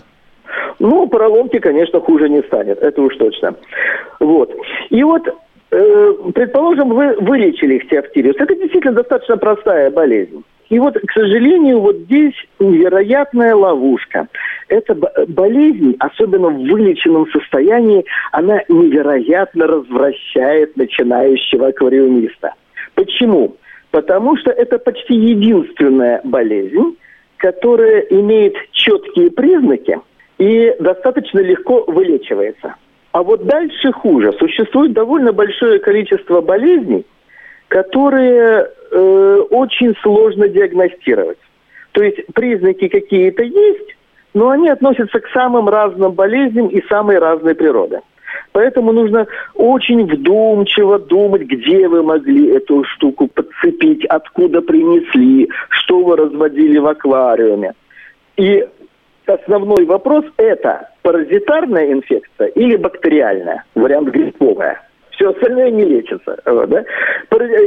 Ну, 0.78 1.06
поролонки, 1.08 1.58
конечно, 1.58 2.00
хуже 2.00 2.30
не 2.30 2.42
станет, 2.44 2.82
это 2.82 3.02
уж 3.02 3.14
точно. 3.16 3.54
Вот. 4.18 4.50
И 4.88 5.02
вот 5.04 5.28
э, 5.28 6.12
предположим, 6.34 6.88
вы 6.88 7.16
вылечили 7.20 7.80
хтиофтириус. 7.80 8.36
Это 8.38 8.54
действительно 8.54 8.94
достаточно 8.94 9.36
простая 9.36 9.90
болезнь. 9.90 10.42
И 10.70 10.78
вот, 10.78 10.94
к 10.94 11.12
сожалению, 11.12 11.80
вот 11.80 11.96
здесь 11.96 12.34
невероятная 12.58 13.54
ловушка. 13.54 14.26
Эта 14.68 14.94
болезнь, 15.28 15.96
особенно 15.98 16.48
в 16.48 16.62
вылеченном 16.66 17.30
состоянии, 17.30 18.06
она 18.32 18.62
невероятно 18.68 19.66
развращает 19.66 20.78
начинающего 20.78 21.66
аквариумиста. 21.66 22.54
Почему? 22.94 23.56
Потому 23.90 24.36
что 24.36 24.50
это 24.50 24.78
почти 24.78 25.14
единственная 25.14 26.20
болезнь, 26.24 26.96
которая 27.36 28.00
имеет 28.02 28.54
четкие 28.72 29.30
признаки 29.30 29.98
и 30.38 30.74
достаточно 30.78 31.40
легко 31.40 31.84
вылечивается. 31.86 32.76
А 33.12 33.22
вот 33.22 33.44
дальше 33.44 33.92
хуже. 33.92 34.32
Существует 34.34 34.92
довольно 34.92 35.32
большое 35.32 35.80
количество 35.80 36.40
болезней, 36.40 37.04
которые 37.68 38.68
э, 38.90 39.42
очень 39.50 39.94
сложно 40.02 40.48
диагностировать. 40.48 41.38
То 41.92 42.04
есть 42.04 42.18
признаки 42.34 42.88
какие-то 42.88 43.42
есть, 43.42 43.96
но 44.32 44.50
они 44.50 44.68
относятся 44.68 45.18
к 45.18 45.28
самым 45.30 45.68
разным 45.68 46.12
болезням 46.12 46.68
и 46.68 46.80
самой 46.86 47.18
разной 47.18 47.56
природы. 47.56 48.00
Поэтому 48.52 48.92
нужно 48.92 49.26
очень 49.54 50.04
вдумчиво 50.04 50.98
думать, 50.98 51.42
где 51.42 51.88
вы 51.88 52.02
могли 52.02 52.48
эту 52.48 52.84
штуку 52.84 53.28
подцепить, 53.28 54.04
откуда 54.06 54.60
принесли, 54.60 55.48
что 55.70 56.02
вы 56.02 56.16
разводили 56.16 56.78
в 56.78 56.86
аквариуме. 56.86 57.74
И 58.36 58.66
основной 59.26 59.84
вопрос– 59.84 60.24
это 60.36 60.88
паразитарная 61.02 61.92
инфекция 61.92 62.48
или 62.48 62.76
бактериальная, 62.76 63.64
вариант 63.74 64.08
грибковая. 64.08 64.82
Все 65.12 65.30
остальное 65.30 65.70
не 65.70 65.84
лечится. 65.84 66.38
Да? 66.44 66.84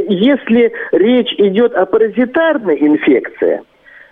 Если 0.10 0.74
речь 0.92 1.34
идет 1.38 1.74
о 1.76 1.86
паразитарной 1.86 2.78
инфекции, 2.82 3.62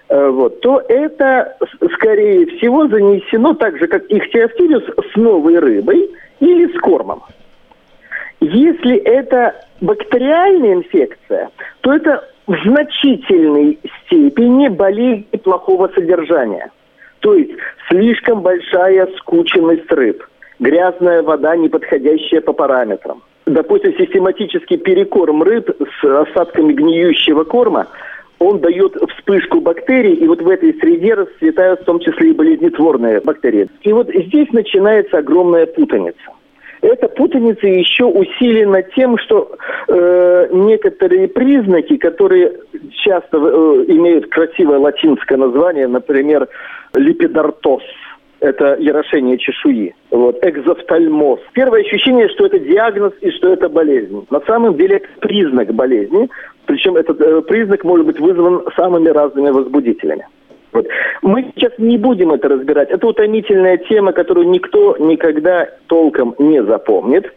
э, 0.10 0.30
вот, 0.30 0.62
то 0.62 0.84
это, 0.88 1.58
скорее 1.94 2.46
всего, 2.46 2.88
занесено 2.88 3.54
так 3.56 3.80
же, 3.80 3.88
как 3.88 4.04
ихтиофтилиус, 4.10 4.84
с 5.12 5.16
новой 5.16 5.58
рыбой 5.58 6.12
или 6.42 6.68
с 6.76 6.80
кормом. 6.82 7.24
Если 8.42 8.98
это 8.98 9.56
бактериальная 9.80 10.74
инфекция, 10.74 11.50
то 11.82 11.94
это 11.94 12.28
в 12.48 12.56
значительной 12.66 13.80
степени 14.06 14.68
болезнь 14.68 15.26
плохого 15.44 15.90
содержания. 15.96 16.72
То 17.20 17.36
есть 17.36 17.52
слишком 17.88 18.42
большая 18.42 19.08
скученность 19.18 19.90
рыб, 19.92 20.24
грязная 20.60 21.22
вода, 21.22 21.56
не 21.56 21.70
подходящая 21.70 22.42
по 22.42 22.52
параметрам. 22.52 23.22
Допустим, 23.46 23.94
систематический 23.98 24.78
перекорм 24.78 25.44
рыб 25.44 25.70
с 25.80 26.04
остатками 26.04 26.74
гниющего 26.74 27.44
корма, 27.44 27.88
он 28.40 28.60
дает 28.60 28.96
вспышку 29.12 29.62
бактерий, 29.62 30.16
и 30.16 30.28
вот 30.28 30.42
в 30.42 30.50
этой 30.50 30.74
среде 30.80 31.14
расцветают 31.14 31.82
в 31.82 31.86
том 31.86 32.00
числе 32.00 32.32
и 32.32 32.34
болезнетворные 32.34 33.20
бактерии. 33.22 33.68
И 33.84 33.94
вот 33.94 34.10
здесь 34.10 34.52
начинается 34.52 35.20
огромная 35.20 35.68
путаница. 35.68 36.18
Эта 36.82 37.08
путаница 37.08 37.68
еще 37.68 38.06
усилена 38.06 38.82
тем, 38.82 39.18
что 39.20 39.56
э, 39.88 40.48
некоторые 40.52 41.28
признаки, 41.28 41.98
которые 41.98 42.54
часто 43.04 43.38
э, 43.38 43.86
имеют 43.88 44.28
красивое 44.28 44.80
латинское 44.80 45.38
название, 45.38 45.88
например, 45.88 46.48
липидортоз, 46.96 47.84
это 48.40 48.76
ярошение 48.80 49.38
чешуи. 49.38 49.94
Вот, 50.10 50.44
экзофтальмоз. 50.44 51.40
Первое 51.54 51.82
ощущение, 51.82 52.28
что 52.30 52.48
это 52.48 52.58
диагноз 52.58 53.14
и 53.22 53.30
что 53.30 53.54
это 53.54 53.70
болезнь. 53.70 54.26
На 54.32 54.42
самом 54.42 54.76
деле 54.76 54.98
это 54.98 55.08
признак 55.20 55.72
болезни, 55.74 56.30
причем 56.66 56.98
этот 56.98 57.22
э, 57.22 57.42
признак 57.44 57.84
может 57.84 58.08
быть 58.08 58.20
вызван 58.20 58.64
самыми 58.76 59.10
разными 59.10 59.52
возбудителями. 59.52 60.26
Вот. 60.74 60.88
Мы 61.22 61.52
сейчас 61.56 61.74
не 61.78 61.98
будем 61.98 62.32
это 62.32 62.48
разбирать. 62.48 62.90
Это 62.90 63.08
утомительная 63.08 63.78
тема, 63.78 64.14
которую 64.14 64.50
никто 64.50 64.96
никогда 64.98 65.68
толком 65.88 66.36
не 66.40 66.64
запомнит. 66.64 67.32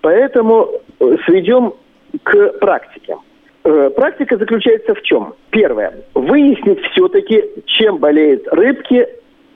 Поэтому 0.00 0.68
э, 0.98 1.16
сведем 1.24 1.74
к 2.22 2.58
практике. 2.58 3.16
Э, 3.64 3.90
практика 3.94 4.36
заключается 4.36 4.94
в 4.94 5.02
чем? 5.02 5.34
Первое. 5.50 5.92
Выяснить 6.14 6.80
все-таки, 6.92 7.44
чем 7.66 7.98
болеют 7.98 8.46
рыбки, 8.48 9.06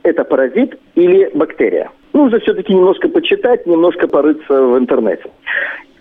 это 0.02 0.24
паразит 0.24 0.78
или 0.94 1.30
бактерия. 1.34 1.90
Нужно 2.12 2.38
все-таки 2.40 2.72
немножко 2.72 3.08
почитать, 3.08 3.66
немножко 3.66 4.06
порыться 4.06 4.62
в 4.62 4.78
интернете. 4.78 5.24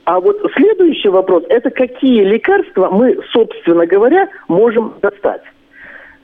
А 0.05 0.19
вот 0.19 0.37
следующий 0.55 1.09
вопрос– 1.09 1.45
это 1.49 1.69
какие 1.69 2.23
лекарства 2.23 2.89
мы, 2.89 3.17
собственно 3.31 3.85
говоря, 3.85 4.27
можем 4.49 4.93
достать. 5.01 5.41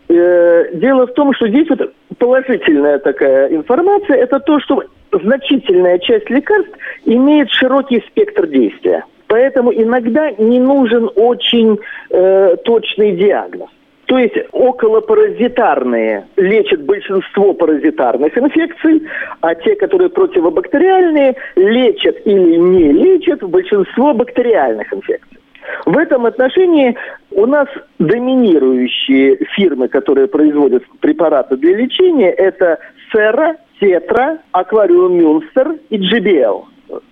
Э, 0.10 0.69
дело 0.74 1.06
в 1.06 1.13
том, 1.13 1.34
что 1.34 1.48
здесь 1.48 1.69
вот 1.69 1.93
положительная 2.17 2.98
такая 2.98 3.50
информация– 3.50 4.17
это 4.17 4.39
то, 4.39 4.60
что 4.60 4.84
значительная 5.12 6.00
часть 6.00 6.30
лекарств 6.30 6.72
имеет 7.06 7.52
широкий 7.52 8.04
спектр 8.08 8.48
действия. 8.48 9.06
Поэтому 9.28 9.72
иногда 9.72 10.32
не 10.32 10.60
нужен 10.60 11.10
очень 11.15 11.78
э, 12.10 12.56
точный 12.65 13.12
диагноз. 13.12 13.69
То 14.06 14.17
есть 14.17 14.34
околопаразитарные 14.52 16.26
лечат 16.36 16.82
большинство 16.82 17.54
паразитарных 17.54 18.36
инфекций, 18.36 19.04
а 19.41 19.54
те, 19.54 19.76
которые 19.76 20.10
противобактериальные, 20.10 21.36
лечат 21.56 22.17
или 22.26 22.56
не 22.56 22.91
лечат 22.91 23.43
большинство 23.43 24.15
бактериальных 24.15 24.91
инфекций. 24.91 25.38
В 25.86 25.95
этом 25.95 26.26
отношении 26.26 26.95
у 27.31 27.45
нас 27.45 27.67
доминирующие 27.99 29.37
фирмы, 29.55 29.87
которые 29.87 30.27
производят 30.27 30.83
препараты 30.99 31.57
для 31.57 31.75
лечения, 31.75 32.31
это 32.31 32.79
Сера, 33.11 33.57
Тетра, 33.79 34.39
Аквариум 34.51 35.17
Мюнстер 35.17 35.75
и 35.89 35.97
GBL. 35.97 36.63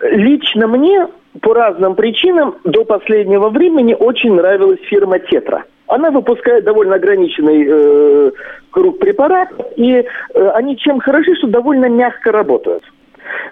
Лично 0.01 0.67
мне 0.67 1.07
по 1.41 1.53
разным 1.53 1.95
причинам 1.95 2.55
до 2.63 2.83
последнего 2.83 3.49
времени 3.49 3.93
очень 3.93 4.33
нравилась 4.33 4.79
фирма 4.89 5.19
Тетра. 5.19 5.65
Она 5.87 6.11
выпускает 6.11 6.65
довольно 6.65 6.95
ограниченный 6.95 7.65
э, 7.67 8.31
круг 8.71 8.99
препаратов, 8.99 9.65
и 9.77 9.93
э, 9.93 10.03
они 10.49 10.77
чем 10.77 10.99
хороши, 10.99 11.35
что 11.35 11.47
довольно 11.47 11.87
мягко 11.87 12.31
работают. 12.31 12.83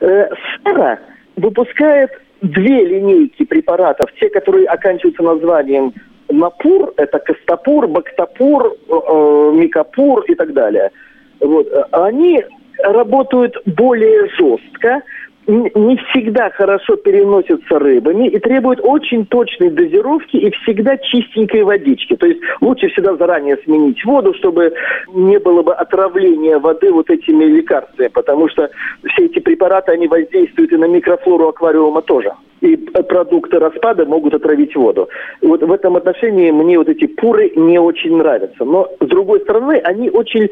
Э, 0.02 0.30
Сера 0.64 1.00
выпускает 1.38 2.10
две 2.42 2.86
линейки 2.86 3.46
препаратов, 3.46 4.12
те, 4.20 4.30
которые 4.30 4.66
оканчиваются 4.66 5.24
названием 5.24 5.94
Напур, 6.30 6.94
это 6.98 7.20
Костопур, 7.20 7.88
Бактопур, 7.88 8.76
э, 8.90 9.52
Микопур 9.54 10.24
и 10.24 10.36
так 10.36 10.54
далее. 10.54 10.92
Вот. 11.40 11.68
Они 11.92 12.44
работают 12.84 13.56
более 13.66 14.28
жестко, 14.30 15.02
не 15.48 15.98
всегда 15.98 16.50
хорошо 16.50 16.96
переносятся 16.96 17.80
рыбами 17.80 18.28
и 18.28 18.40
требуют 18.40 18.80
очень 18.82 19.26
точной 19.26 19.70
дозировки 19.70 20.38
и 20.38 20.50
всегда 20.52 20.98
чистенькой 20.98 21.64
водички. 21.64 22.16
То 22.16 22.28
есть 22.28 22.42
лучше 22.62 22.88
всегда 22.90 23.16
заранее 23.16 23.58
сменить 23.64 24.04
воду, 24.06 24.34
чтобы 24.34 24.74
не 25.14 25.40
было 25.40 25.62
бы 25.62 25.74
отравления 25.74 26.58
воды 26.58 26.92
вот 26.92 27.10
этими 27.10 27.46
лекарствами, 27.46 28.08
потому 28.08 28.50
что 28.50 28.70
все 29.12 29.26
эти 29.26 29.40
препараты, 29.40 29.92
они 29.92 30.08
воздействуют 30.08 30.72
и 30.72 30.78
на 30.78 30.86
микрофлору 30.86 31.48
аквариума 31.50 32.02
тоже. 32.02 32.32
И 32.62 32.78
продукты 32.78 33.60
распада 33.60 34.06
могут 34.06 34.34
отравить 34.34 34.76
воду. 34.76 35.10
Вот 35.42 35.62
в 35.62 35.72
этом 35.72 35.98
отношении 35.98 36.50
мне 36.52 36.80
вот 36.80 36.90
эти 36.90 37.06
пуры 37.06 37.52
не 37.56 37.78
очень 37.78 38.18
нравятся. 38.18 38.66
Но, 38.66 38.90
с 39.00 39.06
другой 39.06 39.42
стороны, 39.42 39.80
они 39.84 40.10
очень 40.10 40.50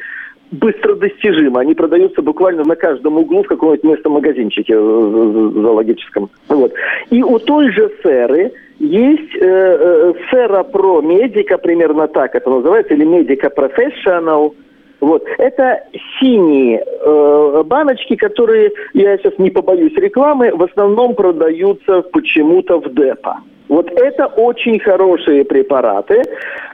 быстро 0.53 0.95
достижимы. 0.95 1.59
Они 1.59 1.73
продаются 1.73 2.21
буквально 2.21 2.63
на 2.63 2.75
каждом 2.75 3.17
углу 3.17 3.43
в 3.43 3.47
каком-нибудь 3.47 3.83
местном 3.83 4.13
магазинчике 4.13 4.75
зоологическом. 4.75 6.29
Вот. 6.47 6.73
И 7.09 7.23
у 7.23 7.39
той 7.39 7.71
же 7.71 7.91
серы 8.03 8.51
есть 8.79 9.35
э, 9.35 9.41
э, 9.41 10.13
сера 10.29 10.63
про 10.63 11.01
медика, 11.01 11.57
примерно 11.57 12.07
так 12.07 12.35
это 12.35 12.49
называется, 12.49 12.93
или 12.93 13.05
медика 13.05 13.49
профессионал. 13.49 14.55
Вот. 14.99 15.25
Это 15.37 15.83
синие 16.19 16.83
э, 16.83 17.63
баночки, 17.65 18.15
которые, 18.15 18.71
я 18.93 19.17
сейчас 19.17 19.33
не 19.37 19.49
побоюсь 19.49 19.93
рекламы, 19.95 20.51
в 20.55 20.63
основном 20.63 21.15
продаются 21.15 22.01
почему-то 22.03 22.79
в 22.79 22.93
депо. 22.93 23.37
Вот 23.69 23.89
это 23.91 24.25
очень 24.25 24.79
хорошие 24.79 25.45
препараты. 25.45 26.21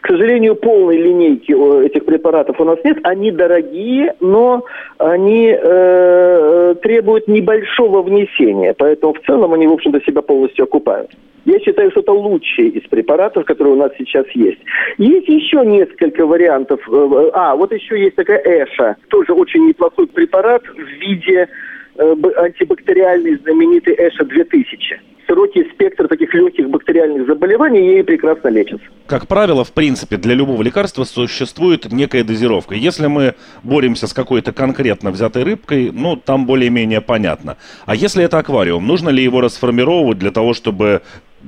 К 0.02 0.08
сожалению, 0.08 0.56
полной 0.56 0.97
линейки 0.97 1.52
этих 1.86 2.06
препаратов 2.06 2.60
у 2.60 2.63
нас 2.63 2.80
нет. 2.84 2.97
Они 3.04 3.32
дорогие, 3.32 4.15
но 4.19 4.65
они 4.97 5.56
э, 5.58 6.75
требуют 6.82 7.28
небольшого 7.28 8.02
внесения. 8.02 8.73
Поэтому 8.78 9.13
в 9.13 9.21
целом 9.21 9.54
они, 9.54 9.67
в 9.67 9.73
общем-то, 9.73 10.02
себя 10.02 10.21
полностью 10.21 10.63
окупают. 10.63 11.12
Я 11.45 11.60
считаю, 11.60 11.89
что 11.91 12.02
это 12.02 12.12
лучшие 12.12 12.69
из 12.69 12.88
препаратов, 12.89 13.45
которые 13.45 13.73
у 13.73 13.78
нас 13.78 13.91
сейчас 13.97 14.25
есть. 14.34 14.60
Есть 14.97 15.28
еще 15.28 15.65
несколько 15.65 16.25
вариантов. 16.25 16.80
Э, 16.91 17.30
а, 17.34 17.56
вот 17.56 17.71
еще 17.71 17.99
есть 17.99 18.15
такая 18.15 18.41
Эша. 18.43 18.97
Тоже 19.10 19.34
очень 19.34 19.67
неплохой 19.67 20.08
препарат 20.08 20.63
в 20.63 20.78
виде 20.78 21.47
э, 21.47 21.69
антибактериальный 22.00 23.38
знаменитый 23.38 23.96
Эша 23.98 24.24
2000 24.26 25.02
широкий 25.30 25.64
спектр 25.72 26.08
таких 26.08 26.34
легких 26.34 26.70
бактериальных 26.70 27.28
заболеваний 27.28 28.00
и 28.00 28.04
прекрасно 28.04 28.48
лечится. 28.48 28.86
Как 29.06 29.28
правило, 29.28 29.64
в 29.64 29.72
принципе, 29.72 30.18
для 30.18 30.34
любого 30.34 30.64
лекарства 30.64 31.04
существует 31.04 31.92
некая 31.92 32.24
дозировка. 32.24 32.74
Если 32.74 33.06
мы 33.06 33.36
боремся 33.62 34.08
с 34.08 34.14
какой-то 34.14 34.54
конкретно 34.54 35.12
взятой 35.12 35.44
рыбкой, 35.44 35.92
ну, 35.94 36.16
там 36.16 36.48
более-менее 36.48 37.02
понятно. 37.02 37.58
А 37.86 37.96
если 37.96 38.24
это 38.24 38.40
аквариум, 38.40 38.88
нужно 38.88 39.10
ли 39.10 39.24
его 39.24 39.40
расформировать 39.40 40.18
для 40.18 40.32
того, 40.32 40.56
чтобы 40.56 41.04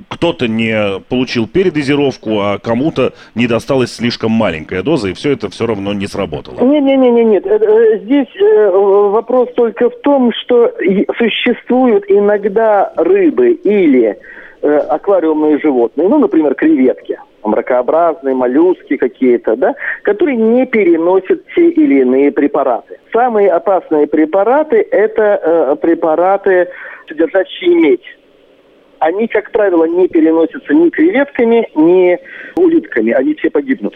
кто-то 0.08 0.48
не 0.48 1.00
получил 1.08 1.46
передозировку, 1.46 2.40
а 2.40 2.58
кому-то 2.58 3.12
не 3.34 3.46
досталась 3.46 3.94
слишком 3.94 4.30
маленькая 4.30 4.82
доза, 4.82 5.08
и 5.08 5.12
все 5.12 5.32
это 5.32 5.50
все 5.50 5.66
равно 5.66 5.92
не 5.92 6.06
сработало. 6.06 6.60
Нет, 6.60 6.82
нет. 6.82 7.46
Э, 7.46 7.98
здесь 7.98 8.34
э, 8.40 8.70
вопрос 8.70 9.50
только 9.54 9.90
в 9.90 10.00
том, 10.00 10.32
что 10.32 10.72
существуют 11.18 12.04
иногда 12.08 12.92
рыбы 12.96 13.52
или 13.52 14.18
э, 14.62 14.76
аквариумные 14.76 15.58
животные, 15.58 16.08
ну, 16.08 16.18
например, 16.18 16.54
креветки, 16.54 17.18
мракообразные, 17.44 18.34
моллюски 18.34 18.96
какие-то, 18.96 19.56
да, 19.56 19.74
которые 20.02 20.36
не 20.36 20.66
переносят 20.66 21.42
те 21.54 21.68
или 21.68 22.00
иные 22.00 22.30
препараты. 22.32 22.98
Самые 23.12 23.50
опасные 23.50 24.06
препараты– 24.06 24.86
это 24.90 25.76
препараты, 25.82 26.68
содержащие 27.08 27.74
медь 27.74 28.18
они, 29.02 29.26
как 29.26 29.50
правило, 29.50 29.84
не 29.84 30.06
переносятся 30.06 30.72
ни 30.72 30.88
креветками, 30.88 31.68
ни 31.74 32.18
улитками. 32.56 33.12
Они 33.12 33.34
все 33.34 33.50
погибнут. 33.50 33.94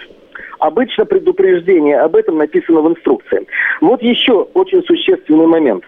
Обычно 0.59 1.05
предупреждение 1.05 2.01
об 2.01 2.17
этом 2.17 2.39
написано 2.39 2.81
в 2.81 2.89
инструкции. 2.89 3.47
Вот 3.81 4.03
еще 4.03 4.49
очень 4.55 4.83
существенный 4.83 5.47
момент. 5.47 5.85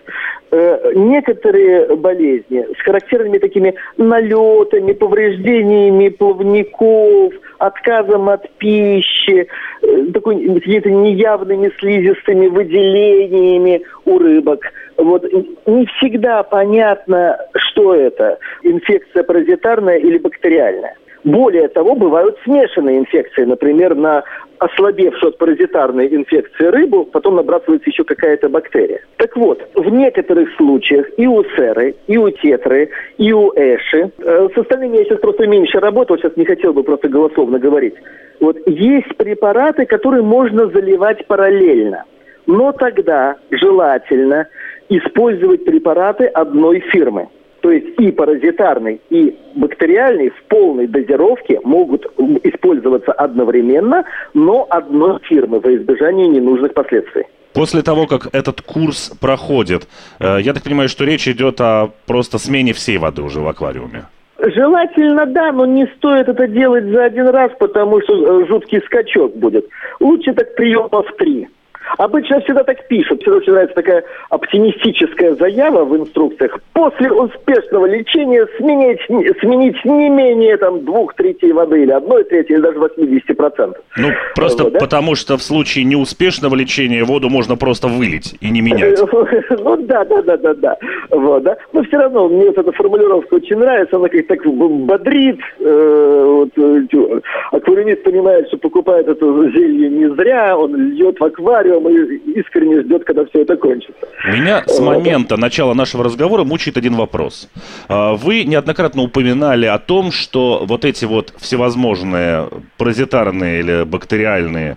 Э, 0.52 0.92
некоторые 0.94 1.96
болезни 1.96 2.64
с 2.78 2.83
характерными 2.83 3.38
такими 3.38 3.74
налетами, 3.96 4.92
повреждениями 4.92 6.11
плавников, 6.11 7.33
отказом 7.59 8.28
от 8.28 8.48
пищи, 8.59 9.48
э, 9.83 10.04
такой, 10.12 10.46
какими-то 10.46 10.90
неявными 10.90 11.72
слизистыми 11.81 12.46
выделениями 12.46 13.83
у 14.04 14.18
рыбок. 14.18 14.61
Вот 14.98 15.24
не 15.66 15.87
всегда 15.87 16.42
понятно, 16.42 17.38
что 17.56 17.94
это, 17.94 18.38
инфекция 18.64 19.22
паразитарная 19.22 19.98
или 19.98 20.18
бактериальная. 20.18 20.96
Более 21.22 21.68
того, 21.68 21.94
бывают 21.94 22.37
смешанные 22.44 22.98
инфекции. 22.98 23.44
Например, 23.44 23.94
на 23.94 24.24
ослабевшую 24.58 25.30
от 25.30 25.38
паразитарной 25.38 26.08
инфекции 26.08 26.66
рыбу 26.66 27.04
потом 27.04 27.37
набрасывается 27.37 27.90
еще 27.90 28.02
какая-то 28.02 28.48
бактерия. 28.48 29.00
Так 29.16 29.37
вот, 29.37 29.62
в 29.74 29.88
некоторых 29.88 30.48
случаях 30.56 31.06
и 31.16 31.26
у 31.28 31.44
серы, 31.56 31.94
и 32.08 32.16
у 32.16 32.30
тетры, 32.30 32.90
и 33.18 33.32
у 33.32 33.52
эши, 33.54 34.11
э, 34.18 34.48
с 34.52 34.58
остальными 34.58 34.96
я 34.96 35.04
сейчас 35.04 35.20
просто 35.20 35.46
меньше 35.46 35.78
работал, 35.78 36.16
сейчас 36.18 36.37
не 36.37 36.44
хотел 36.44 36.72
бы 36.72 36.82
просто 36.82 37.08
голословно 37.08 37.61
говорить. 37.61 37.94
Вот 38.40 38.56
есть 38.66 39.16
препараты, 39.16 39.87
которые 39.87 40.22
можно 40.22 40.66
заливать 40.68 41.24
параллельно. 41.26 42.04
Но 42.46 42.72
тогда 42.72 43.37
желательно 43.50 44.48
использовать 44.88 45.64
препараты 45.64 46.27
одной 46.27 46.81
фирмы. 46.81 47.29
То 47.61 47.72
есть 47.72 47.98
и 47.98 48.12
паразитарный, 48.12 49.01
и 49.11 49.37
бактериальный 49.57 50.31
в 50.31 50.42
полной 50.44 50.87
дозировке 50.87 51.61
могут 51.64 52.07
использоваться 52.44 53.12
одновременно, 53.12 54.05
но 54.33 54.66
одной 54.70 55.18
фирмы 55.22 55.59
во 55.59 55.74
избежание 55.74 56.29
ненужных 56.29 56.72
последствий. 56.72 57.24
После 57.55 57.83
того, 57.83 58.07
как 58.07 58.29
этот 58.33 58.61
курс 58.61 59.11
проходит, 59.20 59.88
э, 60.20 60.38
я 60.40 60.53
так 60.53 60.62
понимаю, 60.62 60.88
что 60.88 61.05
речь 61.05 61.27
идет 61.27 61.61
о 61.61 61.90
просто 62.07 62.38
смене 62.38 62.72
всей 62.72 62.98
воды 62.98 63.22
уже 63.22 63.40
в 63.40 63.48
аквариуме. 63.48 64.05
Желательно, 64.38 65.27
да, 65.27 65.51
но 65.51 65.66
не 65.66 65.87
стоит 65.96 66.29
это 66.29 66.46
делать 66.46 66.85
за 66.85 67.07
один 67.07 67.29
раз, 67.29 67.51
потому 67.59 68.01
что 68.03 68.14
э, 68.14 68.46
жуткий 68.46 68.81
скачок 68.83 69.37
будет. 69.37 69.66
Лучше 69.98 70.33
так 70.33 70.55
приема 70.55 71.03
в 71.03 71.16
три. 71.16 71.48
Обычно 71.96 72.40
всегда 72.40 72.64
так 72.64 72.87
пишут, 72.88 73.22
всегда 73.22 73.38
начинается 73.38 73.74
такая 73.74 74.05
оптимистическая 74.31 75.35
заява 75.35 75.85
в 75.85 75.96
инструкциях. 75.96 76.59
После 76.72 77.11
успешного 77.11 77.87
лечения 77.87 78.46
сменить, 78.59 79.01
сменить 79.40 79.85
не 79.85 80.09
менее 80.09 80.57
там, 80.57 80.85
двух 80.85 81.14
третей 81.14 81.53
воды 81.53 81.83
или 81.83 81.90
одной 81.90 82.24
трети, 82.24 82.53
или 82.53 82.61
даже 82.61 82.79
80 82.79 83.37
процентов. 83.37 83.83
Ну, 83.96 84.11
просто 84.35 84.64
вот, 84.64 84.74
да? 84.74 84.79
потому 84.81 85.14
что 85.14 85.37
в 85.37 85.42
случае 85.42 85.85
неуспешного 85.85 86.55
лечения 86.55 87.05
воду 87.05 87.29
можно 87.29 87.57
просто 87.57 87.88
вылить 87.88 88.37
и 88.40 88.51
не 88.51 88.61
менять. 88.68 89.01
Ну 89.01 89.77
да, 89.77 90.05
да, 90.05 90.22
да, 90.22 90.37
да, 90.37 90.55
да. 90.55 90.77
Вот, 91.11 91.42
да. 91.42 91.57
Но 91.72 91.83
все 91.85 91.98
равно 91.98 92.29
мне 92.29 92.46
вот 92.46 92.59
эта 92.59 92.72
формулировка 92.72 93.35
очень 93.35 93.57
нравится, 93.57 93.96
она 93.96 94.09
как 94.09 94.27
так 94.27 94.44
бодрит. 94.46 95.40
Э, 95.61 96.24
вот, 96.24 96.51
э, 96.57 97.20
аквариумист 97.53 98.03
понимает, 98.03 98.48
что 98.48 98.59
покупает 98.59 99.09
это 99.09 99.27
зелье 99.51 99.88
не 99.88 100.14
зря, 100.14 100.57
он 100.57 100.74
льет 100.74 101.18
в 101.18 101.24
аквариум, 101.24 101.77
которым 101.78 102.10
искренне 102.34 102.82
ждет, 102.82 103.04
когда 103.04 103.24
все 103.26 103.42
это 103.42 103.56
кончится. 103.56 103.94
Меня 104.26 104.64
с 104.66 104.80
момента 104.80 105.36
начала 105.36 105.74
нашего 105.74 106.04
разговора 106.04 106.44
мучает 106.44 106.76
один 106.76 106.94
вопрос. 106.94 107.48
А, 107.88 108.14
вы 108.14 108.44
неоднократно 108.44 109.02
упоминали 109.02 109.66
о 109.66 109.78
том, 109.78 110.12
что 110.12 110.64
вот 110.66 110.84
эти 110.84 111.04
вот 111.04 111.32
всевозможные 111.38 112.48
паразитарные 112.76 113.60
или 113.60 113.84
бактериальные 113.84 114.76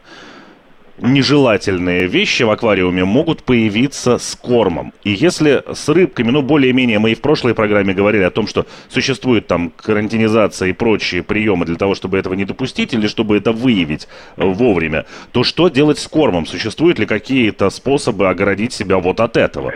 нежелательные 1.02 2.08
вещи 2.08 2.44
в 2.44 2.50
аквариуме 2.50 3.06
могут 3.06 3.44
появиться 3.44 4.18
с 4.18 4.36
кормом. 4.36 4.94
И 5.04 5.12
если 5.12 5.64
с 5.72 5.90
рыбками, 5.90 6.32
ну, 6.32 6.42
более-менее, 6.42 7.00
мы 7.00 7.12
и 7.12 7.16
в 7.16 7.22
прошлой 7.22 7.54
программе 7.54 7.94
говорили 7.94 8.24
о 8.24 8.32
том, 8.32 8.48
что 8.48 8.66
существует 8.90 9.48
там 9.48 9.72
карантинизация 9.76 10.70
и 10.70 10.74
прочие 10.74 11.24
приемы 11.24 11.66
для 11.66 11.76
того, 11.76 11.96
чтобы 11.96 12.18
этого 12.18 12.34
не 12.34 12.46
допустить 12.46 12.94
или 12.94 13.08
чтобы 13.08 13.38
это 13.38 13.52
выявить 13.52 14.08
э, 14.38 14.46
вовремя, 14.46 15.06
то 15.32 15.44
что 15.44 15.70
делать 15.70 16.00
с 16.00 16.08
кормом? 16.08 16.46
Существуют 16.46 17.00
ли 17.00 17.06
какие-то 17.06 17.70
способы 17.70 18.30
оградить 18.30 18.74
себя 18.74 18.98
вот 18.98 19.20
от 19.20 19.38
этого? 19.38 19.74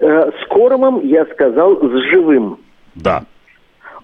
Э, 0.00 0.30
с 0.30 0.48
кормом, 0.48 1.04
я 1.04 1.24
сказал, 1.26 1.76
с 1.76 2.10
живым. 2.10 2.58
Да. 2.94 3.24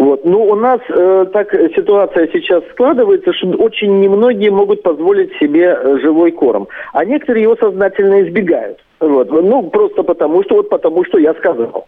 Вот. 0.02 0.24
Ну, 0.24 0.42
у 0.42 0.56
нас 0.56 0.80
э, 0.88 1.26
так 1.32 1.52
ситуация 1.76 2.28
сейчас 2.32 2.64
складывается, 2.72 3.32
что 3.32 3.50
очень 3.50 4.00
немногие 4.00 4.50
могут 4.50 4.82
позволить 4.82 5.32
себе 5.38 5.78
э, 5.80 5.98
живой 6.00 6.32
корм, 6.32 6.66
а 6.92 7.04
некоторые 7.04 7.44
его 7.44 7.54
сознательно 7.54 8.20
избегают. 8.22 8.78
Вот. 8.98 9.30
Ну, 9.30 9.70
просто 9.70 10.02
потому 10.02 10.42
что, 10.42 10.56
вот 10.56 10.70
потому 10.70 11.04
что 11.04 11.18
я 11.18 11.34
сказал. 11.34 11.86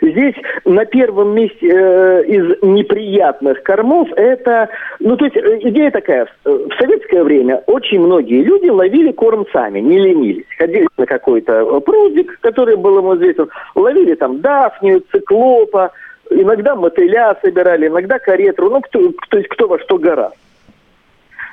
Здесь 0.00 0.34
на 0.64 0.84
первом 0.86 1.36
месте 1.36 1.68
э, 1.72 2.24
из 2.24 2.62
неприятных 2.62 3.62
кормов 3.62 4.08
это, 4.16 4.68
ну 4.98 5.16
то 5.16 5.26
есть 5.26 5.36
э, 5.36 5.58
идея 5.60 5.92
такая, 5.92 6.26
в 6.44 6.70
советское 6.80 7.22
время 7.22 7.62
очень 7.68 8.00
многие 8.00 8.42
люди 8.42 8.70
ловили 8.70 9.12
корм 9.12 9.46
сами, 9.52 9.78
не 9.78 10.00
ленились. 10.00 10.46
Ходили 10.58 10.88
на 10.98 11.06
какой-то 11.06 11.78
прудик, 11.78 12.40
который 12.40 12.74
был 12.76 12.98
ему 12.98 13.14
известен, 13.14 13.48
ловили 13.76 14.16
там 14.16 14.40
дафнию, 14.40 15.04
циклопа, 15.12 15.92
Иногда 16.32 16.74
мотыля 16.74 17.36
собирали, 17.42 17.88
иногда 17.88 18.18
каретру, 18.18 18.70
ну, 18.70 18.80
кто, 18.80 19.12
то 19.28 19.36
есть 19.36 19.48
кто 19.48 19.68
во 19.68 19.78
что 19.78 19.98
гора. 19.98 20.32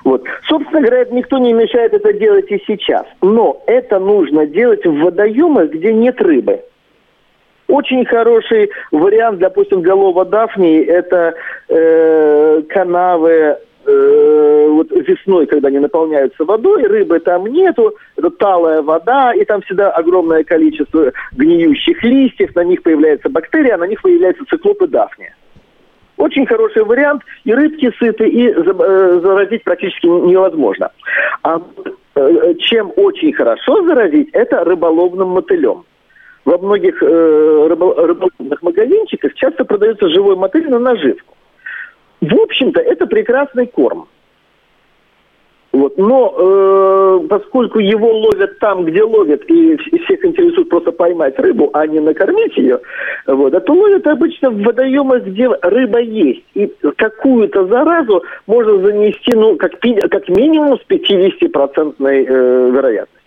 Вот. 0.03 0.23
Собственно 0.47 0.81
говоря, 0.81 1.05
никто 1.11 1.37
не 1.37 1.53
мешает 1.53 1.93
это 1.93 2.13
делать 2.13 2.49
и 2.51 2.63
сейчас. 2.65 3.05
Но 3.21 3.61
это 3.67 3.99
нужно 3.99 4.45
делать 4.45 4.85
в 4.85 4.99
водоемах, 5.01 5.69
где 5.71 5.93
нет 5.93 6.21
рыбы. 6.21 6.61
Очень 7.67 8.03
хороший 8.05 8.71
вариант, 8.91 9.39
допустим, 9.39 9.81
для 9.83 9.93
лова 9.93 10.25
дафнии– 10.25 10.83
это 10.85 11.35
э, 11.67 12.63
канавы 12.67 13.57
вот 14.79 14.91
весной, 14.91 15.45
когда 15.45 15.67
они 15.67 15.79
наполняются 15.79 16.45
водой, 16.45 16.83
рыбы 16.83 17.19
там 17.19 17.45
нету, 17.47 17.95
это 18.15 18.29
талая 18.29 18.81
вода, 18.81 19.33
и 19.33 19.43
там 19.43 19.61
всегда 19.61 19.91
огромное 19.91 20.43
количество 20.43 21.11
гниющих 21.33 22.01
листьев, 22.03 22.55
на 22.55 22.63
них 22.63 22.81
появляется 22.81 23.29
бактерия, 23.29 23.75
а 23.75 23.77
на 23.77 23.87
них 23.87 24.01
появляются 24.01 24.45
циклопы 24.49 24.87
дафния. 24.87 25.35
Очень 26.15 26.45
хороший 26.45 26.83
вариант, 26.83 27.23
и 27.43 27.53
рыбки 27.53 27.91
сыты, 27.99 28.27
и 28.27 28.47
э, 28.47 29.19
заразить 29.21 29.63
практически 29.63 30.05
невозможно. 30.05 30.91
А 31.43 31.61
э, 32.15 32.53
чем 32.59 32.91
очень 32.95 33.33
хорошо 33.33 33.85
заразить, 33.85 34.29
это 34.31 34.63
рыболовным 34.63 35.29
мотылем. 35.29 35.83
Во 36.45 36.57
многих 36.57 37.01
э, 37.03 37.67
рыболовных 37.69 38.61
магазинчиках 38.61 39.33
часто 39.35 39.65
продается 39.65 40.09
живой 40.09 40.35
мотыль 40.35 40.69
на 40.69 40.79
наживку. 40.79 41.35
В 42.21 42.35
общем-то, 42.35 42.79
это 42.81 43.07
прекрасный 43.07 43.67
корм. 43.67 44.07
Вот. 45.71 45.97
Но 45.97 46.33
э, 46.35 47.27
поскольку 47.27 47.79
его 47.79 48.11
ловят 48.11 48.57
там, 48.59 48.85
где 48.85 49.03
ловят, 49.03 49.43
и 49.45 49.77
всех 49.77 50.25
интересует 50.25 50.69
просто 50.69 50.91
поймать 50.91 51.37
рыбу, 51.37 51.69
а 51.73 51.85
не 51.85 51.99
накормить 51.99 52.57
ее, 52.57 52.79
вот, 53.27 53.53
а 53.53 53.59
то 53.59 53.73
ловят 53.73 54.07
обычно 54.07 54.49
в 54.49 54.61
водоемах, 54.63 55.23
где 55.25 55.47
рыба 55.47 55.99
есть. 55.99 56.43
И 56.55 56.71
какую-то 56.97 57.67
заразу 57.67 58.23
можно 58.47 58.79
занести, 58.79 59.35
ну, 59.35 59.57
как, 59.57 59.73
как 60.09 60.29
минимум 60.29 60.79
с 60.79 60.91
50% 60.91 61.95
э, 61.99 62.71
вероятностью. 62.71 63.18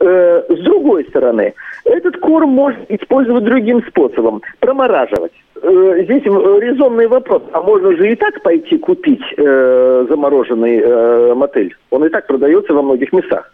Э, 0.00 0.42
с 0.48 0.58
другой 0.60 1.04
стороны, 1.04 1.54
этот 1.84 2.18
корм 2.18 2.50
можно 2.50 2.84
использовать 2.88 3.44
другим 3.44 3.82
способом. 3.86 4.42
Промораживать. 4.60 5.32
Э, 5.62 6.00
здесь 6.04 6.24
резонный 6.24 7.06
вопрос. 7.06 7.42
А 7.52 7.60
можно 7.60 7.94
же 7.96 8.10
и 8.10 8.16
так 8.16 8.42
пойти 8.42 8.78
купить 8.78 9.22
э, 9.36 10.06
замороженный 10.08 10.78
э, 10.78 11.34
мотель? 11.34 11.76
Он 11.90 12.04
и 12.04 12.08
так 12.08 12.26
продается 12.26 12.72
во 12.72 12.82
многих 12.82 13.12
местах. 13.12 13.52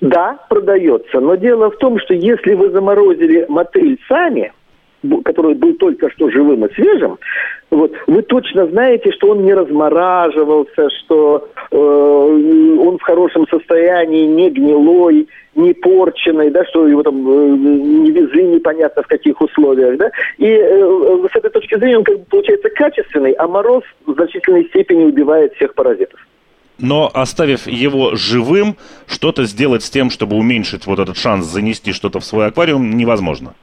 Да, 0.00 0.38
продается. 0.48 1.20
Но 1.20 1.34
дело 1.34 1.70
в 1.70 1.76
том, 1.76 1.98
что 1.98 2.14
если 2.14 2.54
вы 2.54 2.70
заморозили 2.70 3.46
мотель 3.48 3.98
сами, 4.08 4.52
который 5.24 5.54
был 5.54 5.74
только 5.74 6.10
что 6.10 6.30
живым 6.30 6.64
и 6.64 6.74
свежим, 6.74 7.18
вот, 7.70 7.92
вы 8.06 8.22
точно 8.22 8.66
знаете, 8.66 9.12
что 9.12 9.30
он 9.30 9.44
не 9.44 9.52
размораживался, 9.52 10.88
что 10.90 11.48
э, 11.70 11.76
он 11.76 12.98
в 12.98 13.02
хорошем 13.02 13.46
состоянии, 13.48 14.26
не 14.26 14.50
гнилой, 14.50 15.28
не 15.54 15.74
порченный, 15.74 16.50
да, 16.50 16.64
что 16.64 16.88
его 16.88 17.02
там 17.02 17.16
э, 17.28 17.48
не 17.56 18.10
везли 18.10 18.44
непонятно 18.44 19.02
в 19.02 19.06
каких 19.06 19.40
условиях, 19.40 19.98
да, 19.98 20.10
и 20.38 20.46
э, 20.46 21.26
с 21.30 21.36
этой 21.36 21.50
точки 21.50 21.76
зрения 21.78 21.98
он 21.98 22.04
как 22.04 22.18
бы 22.18 22.24
получается 22.24 22.70
качественный, 22.70 23.32
а 23.32 23.46
мороз 23.46 23.84
в 24.06 24.14
значительной 24.14 24.64
степени 24.66 25.04
убивает 25.04 25.54
всех 25.54 25.74
паразитов. 25.74 26.20
Но 26.78 27.10
оставив 27.12 27.66
его 27.66 28.14
живым, 28.14 28.76
что-то 29.06 29.44
сделать 29.44 29.82
с 29.82 29.90
тем, 29.90 30.10
чтобы 30.10 30.36
уменьшить 30.36 30.86
вот 30.86 31.00
этот 31.00 31.16
шанс 31.16 31.44
занести 31.46 31.92
что-то 31.92 32.20
в 32.20 32.24
свой 32.24 32.46
аквариум, 32.46 32.96
невозможно. 32.96 33.54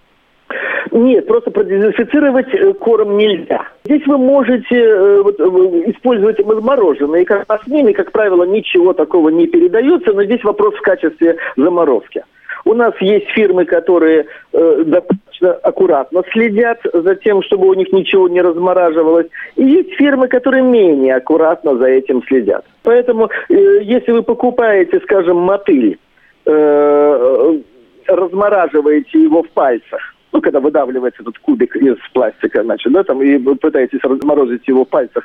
Нет, 0.96 1.28
просто 1.28 1.52
продезинфицировать 1.52 2.48
э, 2.54 2.72
корм 2.74 3.18
нельзя. 3.18 3.68
Здесь 3.84 4.08
вы 4.08 4.18
можете 4.18 4.76
э, 4.76 5.22
вот, 5.22 5.38
э, 5.38 5.44
использовать 5.92 6.40
мороженое, 6.46 7.26
как 7.26 7.46
с 7.66 7.68
ними, 7.68 7.92
как 7.92 8.14
правило, 8.14 8.46
ничего 8.46 8.94
такого 8.94 9.28
не 9.28 9.46
передается, 9.46 10.14
но 10.14 10.24
здесь 10.24 10.42
вопрос 10.46 10.74
в 10.76 10.82
качестве 10.82 11.36
заморозки. 11.58 12.24
У 12.64 12.74
нас 12.74 12.94
есть 13.02 13.28
фирмы, 13.32 13.66
которые 13.66 14.28
э, 14.54 14.84
достаточно 14.86 15.52
аккуратно 15.64 16.24
следят 16.32 16.80
за 16.94 17.16
тем, 17.16 17.44
чтобы 17.44 17.68
у 17.68 17.74
них 17.74 17.92
ничего 17.92 18.30
не 18.30 18.42
размораживалось. 18.42 19.28
И 19.58 19.66
есть 19.66 19.96
фирмы, 19.96 20.30
которые 20.30 20.64
менее 20.64 21.16
аккуратно 21.16 21.76
за 21.76 21.88
этим 21.88 22.24
следят. 22.24 22.64
Поэтому, 22.84 23.30
э, 23.50 23.82
если 23.82 24.14
вы 24.14 24.24
покупаете, 24.24 25.02
скажем, 25.02 25.40
мотыль, 25.40 25.98
э, 26.46 27.60
размораживаете 28.08 29.22
его 29.22 29.44
в 29.44 29.50
пальцах, 29.50 30.15
ну, 30.36 30.42
когда 30.42 30.60
выдавливается 30.60 31.22
этот 31.22 31.40
кубик 31.40 31.78
из 31.78 31.96
пластика, 32.14 32.62
значит, 32.62 32.92
да, 32.92 33.06
там, 33.06 33.22
и 33.22 33.38
вы 33.38 33.56
пытаетесь 33.56 34.02
разморозить 34.04 34.68
его 34.68 34.84
в 34.84 34.90
пальцах, 34.90 35.24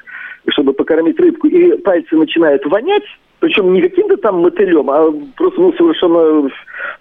чтобы 0.51 0.73
покормить 0.73 1.19
рыбку, 1.19 1.49
и 1.49 1.77
пальцы 1.79 2.15
начинают 2.15 2.65
вонять, 2.67 3.03
причем 3.41 3.73
не 3.73 3.83
каким-то 3.83 4.17
там 4.19 4.41
мотылем, 4.41 4.89
а 4.89 5.11
просто 5.37 5.61
ну, 5.61 5.73
совершенно 5.73 6.49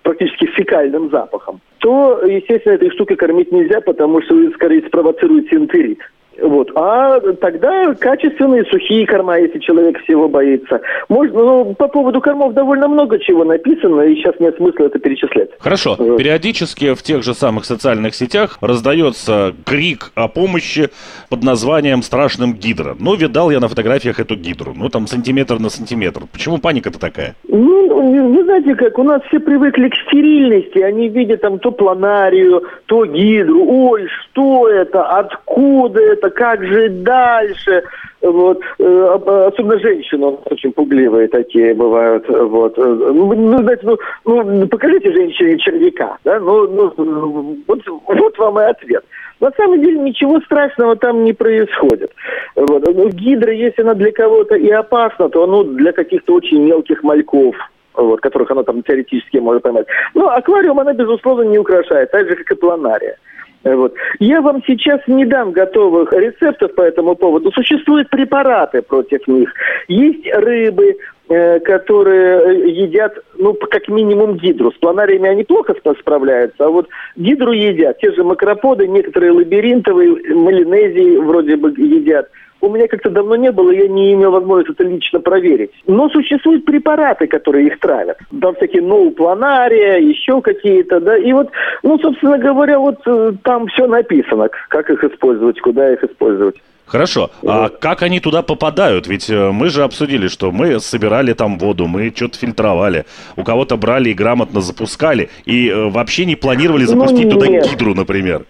практически 0.02 0.48
фекальным 0.48 1.12
запахом, 1.12 1.62
то, 1.78 2.20
естественно, 2.26 2.74
этой 2.74 2.90
штукой 2.90 3.16
кормить 3.16 3.52
нельзя, 3.52 3.80
потому 3.80 4.24
что 4.24 4.34
вы 4.34 4.52
скорее 4.54 4.82
спровоцируете 4.88 5.58
энтерит. 5.58 6.00
Вот. 6.42 6.72
А 6.76 7.20
тогда 7.42 7.94
качественные 7.96 8.66
сухие 8.66 9.06
корма, 9.06 9.40
если 9.40 9.60
человек 9.60 10.00
всего 10.04 10.28
боится. 10.28 10.82
Можно, 11.08 11.40
ну, 11.40 11.76
по 11.76 11.88
поводу 11.88 12.22
кормов 12.22 12.54
довольно 12.54 12.88
много 12.88 13.20
чего 13.20 13.44
написано, 13.44 14.02
и 14.02 14.16
сейчас 14.16 14.40
нет 14.40 14.56
смысла 14.58 14.86
это 14.86 15.00
перечислять. 15.00 15.50
Хорошо. 15.60 15.96
Вот. 15.98 16.18
Периодически 16.18 16.94
в 16.94 17.04
тех 17.04 17.24
же 17.24 17.34
самых 17.34 17.66
социальных 17.66 18.16
сетях 18.16 18.58
раздается 18.62 19.54
крик 19.66 20.12
о 20.16 20.28
помощи 20.28 20.90
под 21.30 21.44
названием 21.44 22.02
«Страшным 22.02 22.54
гидро». 22.54 22.96
Ну, 23.00 23.16
видал 23.16 23.52
я 23.52 23.60
на 23.60 23.68
фотографиях 23.68 24.20
эту 24.20 24.36
гидру. 24.36 24.74
Ну, 24.76 24.90
там 24.90 25.08
сантиметр 25.08 25.60
на 25.60 25.70
сантиметр. 25.70 26.22
Почему 26.32 26.58
паника-то 26.58 27.00
такая? 27.00 27.36
Ну, 27.48 28.34
вы 28.34 28.44
знаете 28.44 28.76
как, 28.76 28.98
у 28.98 29.04
нас 29.04 29.22
все 29.28 29.40
привыкли 29.40 29.90
к 29.90 29.96
стерильности. 30.08 30.80
Они 30.80 31.10
видят 31.10 31.42
там 31.42 31.60
то 31.60 31.72
планарию, 31.72 32.64
то 32.86 33.06
гидру. 33.06 33.66
Ой, 33.66 34.08
что 34.08 34.68
это? 34.70 35.04
Откуда 35.04 36.02
это? 36.02 36.29
Как 36.30 36.64
жить 36.64 37.04
дальше. 37.04 37.84
Вот. 38.22 38.60
Э, 38.80 39.48
особенно 39.48 39.80
женщины 39.80 40.28
очень 40.46 40.72
пугливые 40.72 41.28
такие 41.28 41.74
бывают. 41.74 42.28
Вот. 42.28 42.78
Ну, 42.78 43.34
ну 43.34 43.58
знаете, 43.60 43.84
ну, 43.86 43.98
ну, 44.26 44.68
покажите 44.68 45.12
женщине 45.12 45.58
червяка. 45.58 46.18
Да? 46.26 46.40
Ну, 46.40 46.68
ну, 46.68 47.58
вот, 47.68 47.80
вот 47.88 48.38
вам 48.38 48.60
и 48.60 48.64
ответ. 48.64 49.04
На 49.40 49.52
самом 49.52 49.82
деле 49.82 50.00
ничего 50.00 50.42
страшного 50.42 50.98
там 50.98 51.24
не 51.24 51.34
происходит. 51.34 52.12
Вот. 52.56 52.84
Ну, 52.94 53.10
гидра, 53.10 53.54
если 53.54 53.82
она 53.82 53.94
для 53.94 54.12
кого-то 54.12 54.56
и 54.56 54.70
опасна, 54.70 55.30
то 55.30 55.48
ну, 55.48 55.64
для 55.64 55.94
каких-то 55.94 56.34
очень 56.34 56.62
мелких 56.66 57.04
мальков 57.04 57.56
вот, 57.94 58.22
которых 58.22 58.52
она 58.52 58.64
там 58.64 58.84
теоретически 58.84 59.38
может 59.38 59.64
поймать. 59.64 59.88
Но 60.14 60.30
аквариум 60.30 60.80
она, 60.80 60.94
безусловно, 60.94 61.44
не 61.44 61.58
украшает, 61.58 62.12
так 62.12 62.28
же, 62.28 62.36
как 62.36 62.52
и 62.52 62.56
планария. 62.56 63.18
Вот. 63.64 63.94
Я 64.20 64.42
вам 64.42 64.64
сейчас 64.66 65.02
не 65.08 65.26
дам 65.26 65.52
готовых 65.52 66.14
рецептов 66.14 66.74
по 66.76 66.82
этому 66.82 67.16
поводу. 67.16 67.52
Существуют 67.52 68.10
препараты 68.10 68.82
против 68.82 69.28
них. 69.28 69.54
Есть 69.90 70.26
рыбы, 70.34 70.96
э, 71.28 71.60
которые 71.60 72.40
э, 72.40 72.70
едят, 72.70 73.18
ну, 73.38 73.54
как 73.54 73.90
минимум 73.90 74.38
гидру. 74.38 74.72
С 74.72 74.78
планариями 74.78 75.30
они 75.30 75.44
плохо 75.44 75.76
справляются, 76.00 76.66
а 76.66 76.70
вот 76.70 76.88
гидру 77.18 77.52
едят. 77.52 78.00
Те 78.00 78.14
же 78.14 78.24
макроподы, 78.24 78.88
некоторые 78.88 79.34
лабиринтовые, 79.34 80.36
малинезии 80.36 81.18
вроде 81.18 81.58
бы 81.58 81.72
едят 81.72 82.30
у 82.62 82.70
меня 82.70 82.88
как-то 82.88 83.10
давно 83.10 83.36
не 83.36 83.52
было, 83.52 83.72
я 83.72 83.88
не 83.88 84.14
имел 84.14 84.32
возможности 84.32 84.74
это 84.74 84.84
лично 84.84 85.20
проверить. 85.20 85.72
Но 85.88 86.10
существуют 86.10 86.66
препараты, 86.66 87.28
которые 87.28 87.68
их 87.68 87.80
травят. 87.80 88.18
Там 88.42 88.56
всякие 88.56 88.82
ноупланария, 88.82 89.98
еще 89.98 90.42
какие-то, 90.42 91.00
да. 91.00 91.18
И 91.18 91.32
вот, 91.34 91.50
ну, 91.84 91.98
собственно 92.00 92.38
говоря, 92.38 92.80
вот 92.80 93.00
э, 93.06 93.34
там 93.44 93.68
все 93.68 93.88
написано, 93.88 94.50
как 94.70 94.90
их 94.90 95.04
использовать, 95.04 95.60
куда 95.60 95.94
их 95.94 96.04
использовать. 96.04 96.56
Хорошо. 96.90 97.30
А 97.46 97.70
как 97.70 98.02
они 98.02 98.20
туда 98.20 98.42
попадают? 98.42 99.08
Ведь 99.08 99.30
э, 99.30 99.52
мы 99.52 99.70
же 99.70 99.84
обсудили, 99.84 100.28
что 100.28 100.52
мы 100.52 100.80
собирали 100.80 101.34
там 101.34 101.60
воду, 101.60 101.86
мы 101.86 102.12
что-то 102.16 102.40
фильтровали, 102.40 103.06
у 103.36 103.44
кого-то 103.44 103.78
брали 103.78 104.10
и 104.10 104.14
грамотно 104.14 104.60
запускали, 104.60 105.30
и 105.46 105.70
э, 105.70 105.90
вообще 105.90 106.26
не 106.26 106.36
планировали 106.36 106.86
ну, 106.86 106.90
запустить 106.90 107.26
ну, 107.26 107.34
туда 107.34 107.48
гидру, 107.48 107.94
например. 107.94 108.46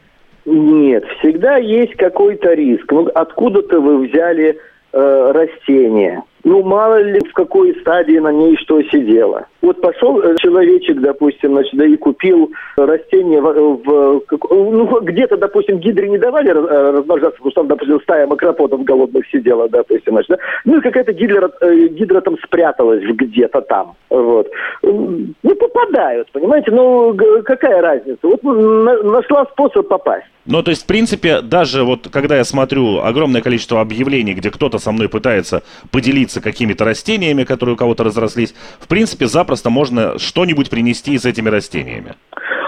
Нет, 0.52 1.06
всегда 1.20 1.58
есть 1.58 1.96
какой-то 1.96 2.54
риск. 2.54 2.92
Ну, 2.92 3.08
откуда-то 3.14 3.80
вы 3.80 4.08
взяли 4.08 4.58
э, 4.92 5.32
растение. 5.32 6.24
Ну, 6.44 6.64
мало 6.64 7.02
ли 7.02 7.20
в 7.20 7.34
какой 7.34 7.76
стадии 7.82 8.18
на 8.18 8.32
ней 8.32 8.56
что 8.58 8.82
сидело. 8.84 9.46
Вот 9.62 9.82
пошел 9.82 10.22
э, 10.22 10.36
человечек, 10.38 11.02
допустим, 11.02 11.52
значит, 11.52 11.74
да 11.78 11.86
и 11.86 11.98
купил 11.98 12.52
растение 12.78 13.42
в, 13.42 13.82
в 13.84 14.24
ну, 14.50 15.02
где-то, 15.02 15.38
допустим, 15.38 15.80
гидре 15.80 16.08
не 16.08 16.18
давали 16.18 16.50
э, 16.50 16.92
размножаться, 16.92 17.38
потому 17.38 17.52
что 17.52 17.62
там, 17.62 17.68
допустим, 17.68 18.00
стая 18.02 18.26
макроподов 18.26 18.84
голодных 18.84 19.28
сидела, 19.30 19.68
допустим, 19.68 20.14
значит, 20.14 20.30
да? 20.30 20.38
ну 20.64 20.78
и 20.78 20.82
какая-то 20.82 21.12
гидра, 21.12 21.52
э, 21.62 21.88
гидра 21.88 22.22
там 22.22 22.38
спряталась 22.38 23.04
где-то 23.04 23.62
там, 23.62 23.96
вот. 24.10 24.50
Ну, 24.82 25.34
попадают, 25.44 26.32
понимаете, 26.32 26.72
ну, 26.72 27.16
какая 27.44 27.82
разница? 27.82 28.20
Вот 28.24 28.42
нашла 28.44 29.46
способ 29.52 29.88
попасть. 29.88 30.26
Ну, 30.46 30.64
то 30.64 30.72
есть, 30.72 30.84
в 30.84 30.88
принципе, 30.88 31.42
даже 31.42 31.84
вот 31.84 32.08
когда 32.12 32.38
я 32.38 32.44
смотрю 32.44 33.02
огромное 33.02 33.42
количество 33.42 33.82
объявлений, 33.82 34.34
где 34.34 34.50
кто-то 34.50 34.80
со 34.80 34.92
мной 34.92 35.08
пытается 35.08 35.62
поделиться 35.92 36.29
какими-то 36.36 36.86
растениями, 36.86 37.44
которые 37.44 37.74
у 37.76 37.78
кого-то 37.78 38.04
разрослись, 38.04 38.54
в 38.80 38.88
принципе, 38.88 39.28
запросто 39.28 39.70
можно 39.70 40.20
что-нибудь 40.20 40.70
принести 40.70 41.18
с 41.18 41.26
этими 41.26 41.50
растениями. 41.50 42.16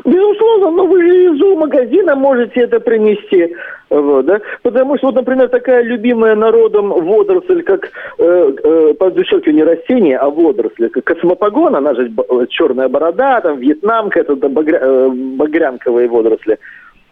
Безусловно, 0.04 0.42
сказала, 0.62 0.72
ну 0.72 0.88
вы 0.88 1.02
же 1.02 1.26
из 1.26 1.40
зоомагазина 1.40 2.16
можете 2.16 2.62
это 2.62 2.80
принести. 2.80 3.56
Вот, 3.90 4.26
да? 4.26 4.40
Потому 4.62 4.98
что, 4.98 5.08
вот, 5.08 5.16
например, 5.16 5.50
такая 5.50 5.84
любимая 5.84 6.36
народом 6.36 6.90
водоросль, 6.90 7.62
как, 7.64 7.92
э, 8.20 8.54
э, 8.64 8.94
подчеркиваю, 8.94 9.56
не 9.56 9.64
растение, 9.64 10.18
а 10.18 10.30
водоросль, 10.30 10.88
как 10.90 11.04
космопогон, 11.04 11.76
она 11.76 11.94
же 11.94 12.10
черная 12.50 12.88
борода, 12.88 13.42
там, 13.42 13.60
вьетнамка, 13.60 14.22
это 14.22 14.36
багря, 14.36 14.80
э, 14.82 15.10
багрянковые 15.10 16.08
водоросли. 16.08 16.58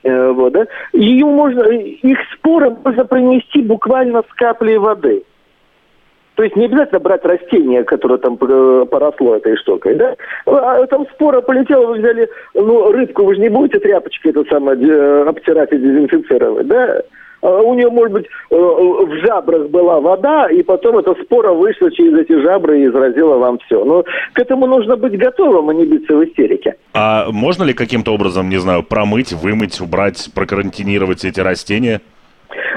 Э, 0.04 0.32
вот, 0.32 0.54
да? 0.54 0.68
Ее 0.94 1.26
можно, 1.26 1.64
их 1.64 2.18
споры 2.34 2.70
можно 2.70 3.04
принести 3.04 3.62
буквально 3.62 4.22
с 4.22 4.34
каплей 4.36 4.78
воды. 4.78 5.24
То 6.40 6.44
есть 6.44 6.56
не 6.56 6.68
обязательно 6.68 7.02
брать 7.02 7.26
растение, 7.26 7.84
которое 7.84 8.18
там 8.18 8.38
э, 8.40 8.86
поросло 8.90 9.36
этой 9.36 9.58
штукой, 9.58 9.96
да? 9.96 10.16
А 10.46 10.88
там 10.88 11.06
спора 11.14 11.42
полетела, 11.42 11.88
вы 11.88 11.98
взяли, 11.98 12.30
ну, 12.54 12.94
рыбку, 12.94 13.26
вы 13.26 13.36
же 13.36 13.42
не 13.42 13.50
будете 13.50 13.80
тряпочкой 13.80 14.32
это 14.32 14.46
самое 14.50 14.80
э, 14.82 15.28
обтирать 15.28 15.74
и 15.74 15.78
дезинфицировать, 15.78 16.66
да? 16.66 17.02
А 17.42 17.62
у 17.62 17.74
нее, 17.74 17.90
может 17.90 18.14
быть, 18.14 18.26
э, 18.52 18.56
в 18.56 19.18
жабрах 19.26 19.68
была 19.68 20.00
вода, 20.00 20.48
и 20.48 20.64
потом 20.64 21.00
эта 21.00 21.14
спора 21.26 21.52
вышла 21.52 21.92
через 21.92 22.18
эти 22.18 22.42
жабры 22.42 22.84
и 22.84 22.88
заразила 22.88 23.36
вам 23.36 23.60
все. 23.66 23.84
Но 23.84 24.06
к 24.32 24.40
этому 24.40 24.66
нужно 24.66 24.96
быть 24.96 25.18
готовым, 25.18 25.68
а 25.68 25.74
не 25.74 25.86
биться 25.86 26.16
в 26.16 26.24
истерике. 26.24 26.76
А 26.94 27.26
можно 27.34 27.66
ли 27.66 27.74
каким-то 27.74 28.14
образом, 28.14 28.48
не 28.48 28.62
знаю, 28.62 28.84
промыть, 28.84 29.34
вымыть, 29.34 29.82
убрать, 29.82 30.30
прокарантинировать 30.34 31.26
эти 31.26 31.42
растения? 31.42 32.00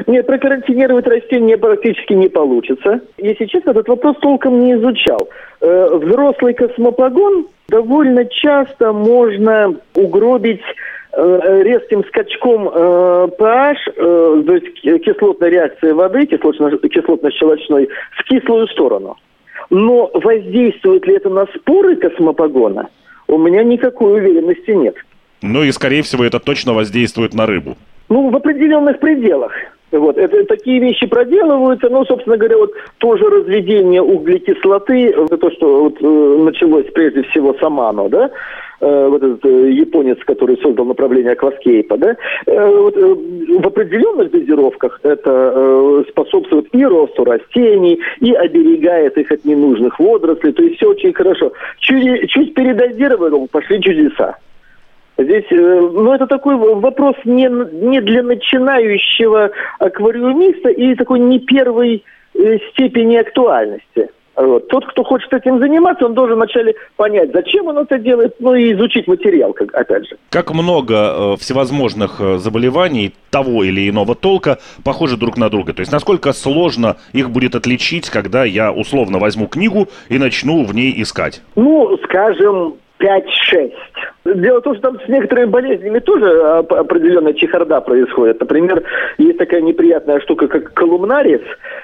Нет, 0.07 0.27
прокарантинировать 0.27 1.07
растения 1.07 1.57
практически 1.57 2.13
не 2.13 2.29
получится. 2.29 3.01
Если 3.19 3.47
честно, 3.47 3.71
этот 3.71 3.89
вопрос 3.89 4.17
толком 4.21 4.65
не 4.65 4.75
изучал. 4.75 5.29
Э, 5.61 5.97
взрослый 5.97 6.55
космоплагон 6.55 7.47
довольно 7.69 8.25
часто 8.27 8.93
можно 8.93 9.75
угробить 9.95 10.63
э, 11.13 11.63
резким 11.63 12.05
скачком 12.05 12.69
э, 12.69 13.29
pH, 13.39 14.43
то 14.45 14.55
есть 14.55 15.05
кислотной 15.05 15.51
реакции 15.51 15.93
воды, 15.93 16.25
кислотно-щелочной, 16.27 17.89
в 18.13 18.25
кислую 18.25 18.67
сторону. 18.69 19.17
Но 19.71 20.11
воздействует 20.13 21.07
ли 21.07 21.15
это 21.15 21.31
на 21.31 21.47
споры 21.47 21.97
космопогона, 21.97 22.89
у 23.27 23.39
меня 23.39 23.63
никакой 23.63 24.21
уверенности 24.21 24.73
нет. 24.73 24.97
Ну 25.41 25.65
и, 25.65 25.73
скорее 25.73 26.03
всего, 26.03 26.25
это 26.25 26.39
точно 26.39 26.75
воздействует 26.75 27.35
на 27.35 27.47
рыбу. 27.47 27.77
Ну, 28.13 28.29
в 28.29 28.37
определенных 28.37 28.99
пределах. 28.99 29.53
Вот, 29.91 30.19
это, 30.19 30.45
такие 30.45 30.81
вещи 30.81 31.07
проделываются, 31.07 31.89
ну, 31.89 32.05
собственно 32.05 32.37
говоря, 32.37 32.59
вот 32.59 32.73
тоже 32.99 33.25
разведение 33.25 34.03
углекислоты, 34.03 35.13
то, 35.13 35.51
что 35.51 35.85
вот, 35.85 35.97
э, 35.99 36.43
началось 36.45 36.87
прежде 36.93 37.23
всего 37.23 37.55
с 37.55 37.63
Амано, 37.63 38.11
да, 38.11 38.31
э, 38.83 39.09
вот 39.09 39.23
этот 39.23 39.45
э, 39.47 39.71
японец, 39.71 40.19
который 40.27 40.59
создал 40.59 40.85
направление 40.85 41.33
акваскейпа, 41.33 41.97
да, 41.97 42.17
вот, 42.47 42.97
в 42.97 43.67
определенных 43.67 44.31
дозировках 44.31 45.01
это 45.05 46.05
способствует 46.11 46.67
и 46.73 46.85
росту 46.85 47.25
растений, 47.25 47.99
и 48.21 48.35
оберегает 48.35 49.17
их 49.17 49.33
от 49.33 49.43
ненужных 49.47 49.99
водорослей, 49.99 50.53
то 50.53 50.63
есть 50.63 50.77
все 50.77 50.91
очень 50.91 51.15
хорошо. 51.15 51.53
Чуть, 51.79 52.29
чуть 52.29 52.53
передозировал, 52.53 53.49
пошли 53.51 53.81
чудеса. 53.81 54.37
Здесь, 55.19 55.45
э, 55.51 55.55
ну, 55.57 56.13
это 56.13 56.27
такой 56.27 56.57
вопрос 56.57 57.17
не, 57.25 57.49
не 57.87 58.01
для 58.01 58.23
начинающего 58.23 59.51
аквариумиста 59.79 60.71
и 60.71 60.95
такой 60.95 61.21
не 61.21 61.39
первой 61.39 62.05
э, 62.35 62.59
степени 62.71 63.17
актуальности. 63.17 64.09
Вот. 64.35 64.69
Тот, 64.69 64.87
кто 64.87 65.05
хочет 65.05 65.33
этим 65.33 65.59
заниматься, 65.59 66.07
он 66.07 66.15
должен 66.15 66.37
вначале 66.37 66.75
понять, 66.97 67.31
зачем 67.33 67.67
он 67.67 67.79
это 67.79 67.99
делает, 67.99 68.35
ну 68.39 68.55
и 68.55 68.73
изучить 68.73 69.07
материал, 69.07 69.53
как, 69.53 69.75
опять 69.75 70.09
же. 70.09 70.17
Как 70.31 70.53
много 70.55 70.95
э, 70.95 71.37
всевозможных 71.39 72.19
э, 72.21 72.39
заболеваний 72.39 73.15
того 73.31 73.63
или 73.63 73.89
иного 73.91 74.15
толка 74.15 74.59
похожи 74.85 75.19
друг 75.19 75.37
на 75.37 75.51
друга? 75.51 75.75
То 75.75 75.81
есть 75.81 75.93
насколько 75.93 76.33
сложно 76.33 76.97
их 77.13 77.31
будет 77.31 77.55
отличить, 77.55 78.09
когда 78.09 78.45
я 78.45 78.73
условно 78.73 79.19
возьму 79.19 79.47
книгу 79.49 79.89
и 80.09 80.19
начну 80.19 80.65
в 80.65 80.75
ней 80.75 80.95
искать? 81.03 81.43
Ну, 81.55 81.99
скажем, 82.05 82.77
5-6. 83.03 83.73
Дело 84.37 84.61
в 84.61 84.63
том, 84.63 84.75
что 84.75 84.91
там 84.91 85.01
с 85.01 85.09
некоторыми 85.09 85.47
болезнями 85.51 85.99
тоже 85.99 86.31
определенная 86.31 87.33
чехарда 87.33 87.81
происходит. 87.81 88.41
Например, 88.41 88.83
есть 89.19 89.39
такая 89.39 89.61
неприятная 89.61 90.21
штука, 90.21 90.47
как 90.47 90.73
колумнарис, 90.73 91.41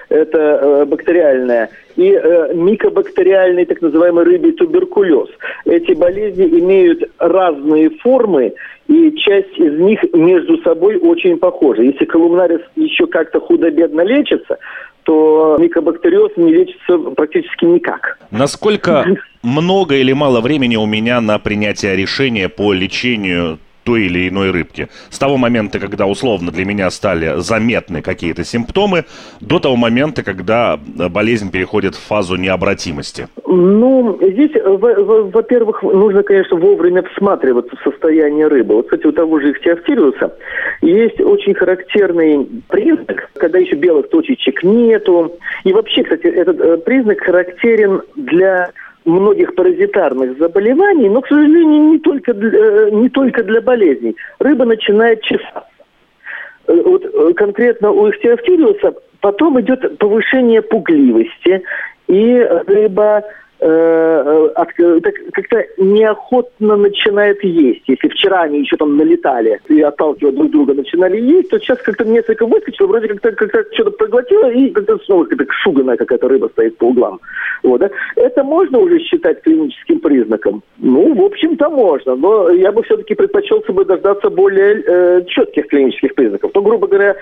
это 0.09 0.39
э, 0.39 0.85
бактериальная, 0.85 1.71
и 1.97 2.13
э, 2.13 2.55
микобактериальный 2.55 3.65
так 3.65 3.83
называемый 3.83 4.25
рыбий 4.25 4.53
туберкулез. 4.53 5.29
Эти 5.65 5.93
болезни 5.93 6.47
имеют 6.61 7.03
разные 7.19 7.91
формы, 7.91 8.55
и 8.87 9.13
часть 9.17 9.59
из 9.59 9.79
них 9.79 10.01
между 10.13 10.59
собой 10.59 10.97
очень 10.97 11.39
похожа. 11.39 11.83
Если 11.83 12.05
колумнарис 12.05 12.61
еще 12.77 13.07
как-то 13.07 13.41
худо-бедно 13.41 14.03
лечится, 14.03 14.59
то 15.09 15.57
микобактериоз 15.59 16.33
не 16.37 16.53
лечится 16.53 16.99
практически 17.17 17.65
никак. 17.65 18.19
Насколько 18.31 19.07
много 19.43 19.95
или 19.95 20.13
мало 20.13 20.43
времени 20.43 20.77
у 20.77 20.85
меня 20.85 21.23
на 21.23 21.39
принятие 21.39 21.97
решения 21.97 22.51
по 22.51 22.75
лечению 22.75 23.59
той 23.89 24.03
или 24.03 24.29
иной 24.29 24.51
рыбки. 24.51 24.89
С 25.09 25.19
того 25.19 25.39
момента, 25.39 25.79
когда 25.79 26.05
условно 26.05 26.51
для 26.51 26.67
меня 26.67 26.91
стали 26.91 27.41
заметны 27.41 28.03
какие-то 28.03 28.45
симптомы, 28.45 29.07
до 29.41 29.61
того 29.61 29.77
момента, 29.77 30.23
когда 30.23 30.79
болезнь 31.11 31.51
переходит 31.51 31.95
в 31.95 32.07
фазу 32.07 32.37
необратимости. 32.37 33.29
Ну, 33.47 34.19
здесь, 34.21 34.51
во-первых, 34.63 35.83
нужно, 35.83 36.23
конечно, 36.23 36.59
вовремя 36.59 37.03
всматриваться 37.15 37.77
в 37.77 37.91
состояние 37.91 38.49
рыбы. 38.49 38.75
Вот, 38.75 38.85
кстати, 38.89 39.07
у 39.07 39.13
того 39.13 39.41
же 39.41 39.53
ихтиофтириуса 39.53 40.35
есть 40.83 41.19
очень 41.23 41.55
характерный 41.55 42.47
признак, 42.69 43.31
когда 43.39 43.59
еще 43.59 43.77
белых 43.77 44.11
точечек 44.11 44.63
нету. 44.63 45.33
И 45.65 45.73
вообще, 45.73 46.03
кстати, 46.03 46.27
этот 46.27 46.61
э, 46.61 46.77
признак 46.77 47.21
характерен 47.21 48.03
для 48.17 48.71
многих 49.09 49.55
паразитарных 49.55 50.39
заболеваний, 50.39 51.09
но, 51.09 51.21
к 51.21 51.29
сожалению, 51.29 51.93
не 51.93 51.99
только 51.99 52.35
для, 52.35 52.51
э, 52.51 52.91
не 52.91 53.09
только 53.09 53.43
для 53.43 53.61
болезней. 53.61 54.17
Рыба 54.39 54.65
начинает 54.65 55.23
чесаться. 55.23 55.65
Э, 56.67 56.75
вот 56.85 57.05
э, 57.05 57.33
конкретно 57.35 57.91
у 57.91 58.09
ихтиофтириуса 58.11 58.95
потом 59.21 59.61
идет 59.61 59.99
повышение 59.99 60.63
пугливости, 60.63 61.63
и 62.07 62.49
рыба 62.67 63.25
Э, 63.61 64.51
э, 64.55 65.01
как-то 65.33 65.65
неохотно 65.79 66.77
начинает 66.77 67.43
есть. 67.43 67.83
Если 67.89 68.09
вчера 68.09 68.43
они 68.43 68.61
еще 68.61 68.77
там 68.77 68.97
налетали 68.97 69.61
и 69.69 69.81
отталкивая 69.81 70.33
друг 70.33 70.51
друга 70.53 70.75
начинали 70.75 71.21
есть, 71.21 71.51
то 71.51 71.59
сейчас 71.59 71.79
как-то 71.79 72.05
несколько 72.05 72.47
выскочило, 72.47 72.87
вроде 72.87 73.09
как-то 73.09 73.33
как 73.33 73.67
что-то 73.73 73.91
проглотило, 73.91 74.51
и 74.53 74.71
как-то 74.71 74.99
снова 75.05 75.25
какая-то 75.25 75.53
шуганная 75.53 75.97
какая-то 75.97 76.29
рыба 76.29 76.49
стоит 76.53 76.79
по 76.79 76.85
углам. 76.85 77.21
Вот, 77.65 77.81
да? 77.81 77.91
Это 78.15 78.45
можно 78.45 78.79
уже 78.79 79.01
считать 79.01 79.43
клиническим 79.43 79.99
признаком? 79.99 80.63
Ну, 80.79 81.15
в 81.15 81.25
общем-то, 81.25 81.69
можно. 81.69 82.15
Но 82.15 82.51
я 82.51 82.71
бы 82.71 82.85
все-таки 82.85 83.15
предпочел 83.15 83.65
бы 83.69 83.85
дождаться 83.85 84.31
более 84.31 84.83
э, 84.87 85.25
четких 85.27 85.67
клинических 85.67 86.15
признаков. 86.15 86.53
Ну, 86.55 86.63
грубо 86.63 86.87
говоря, 86.87 87.17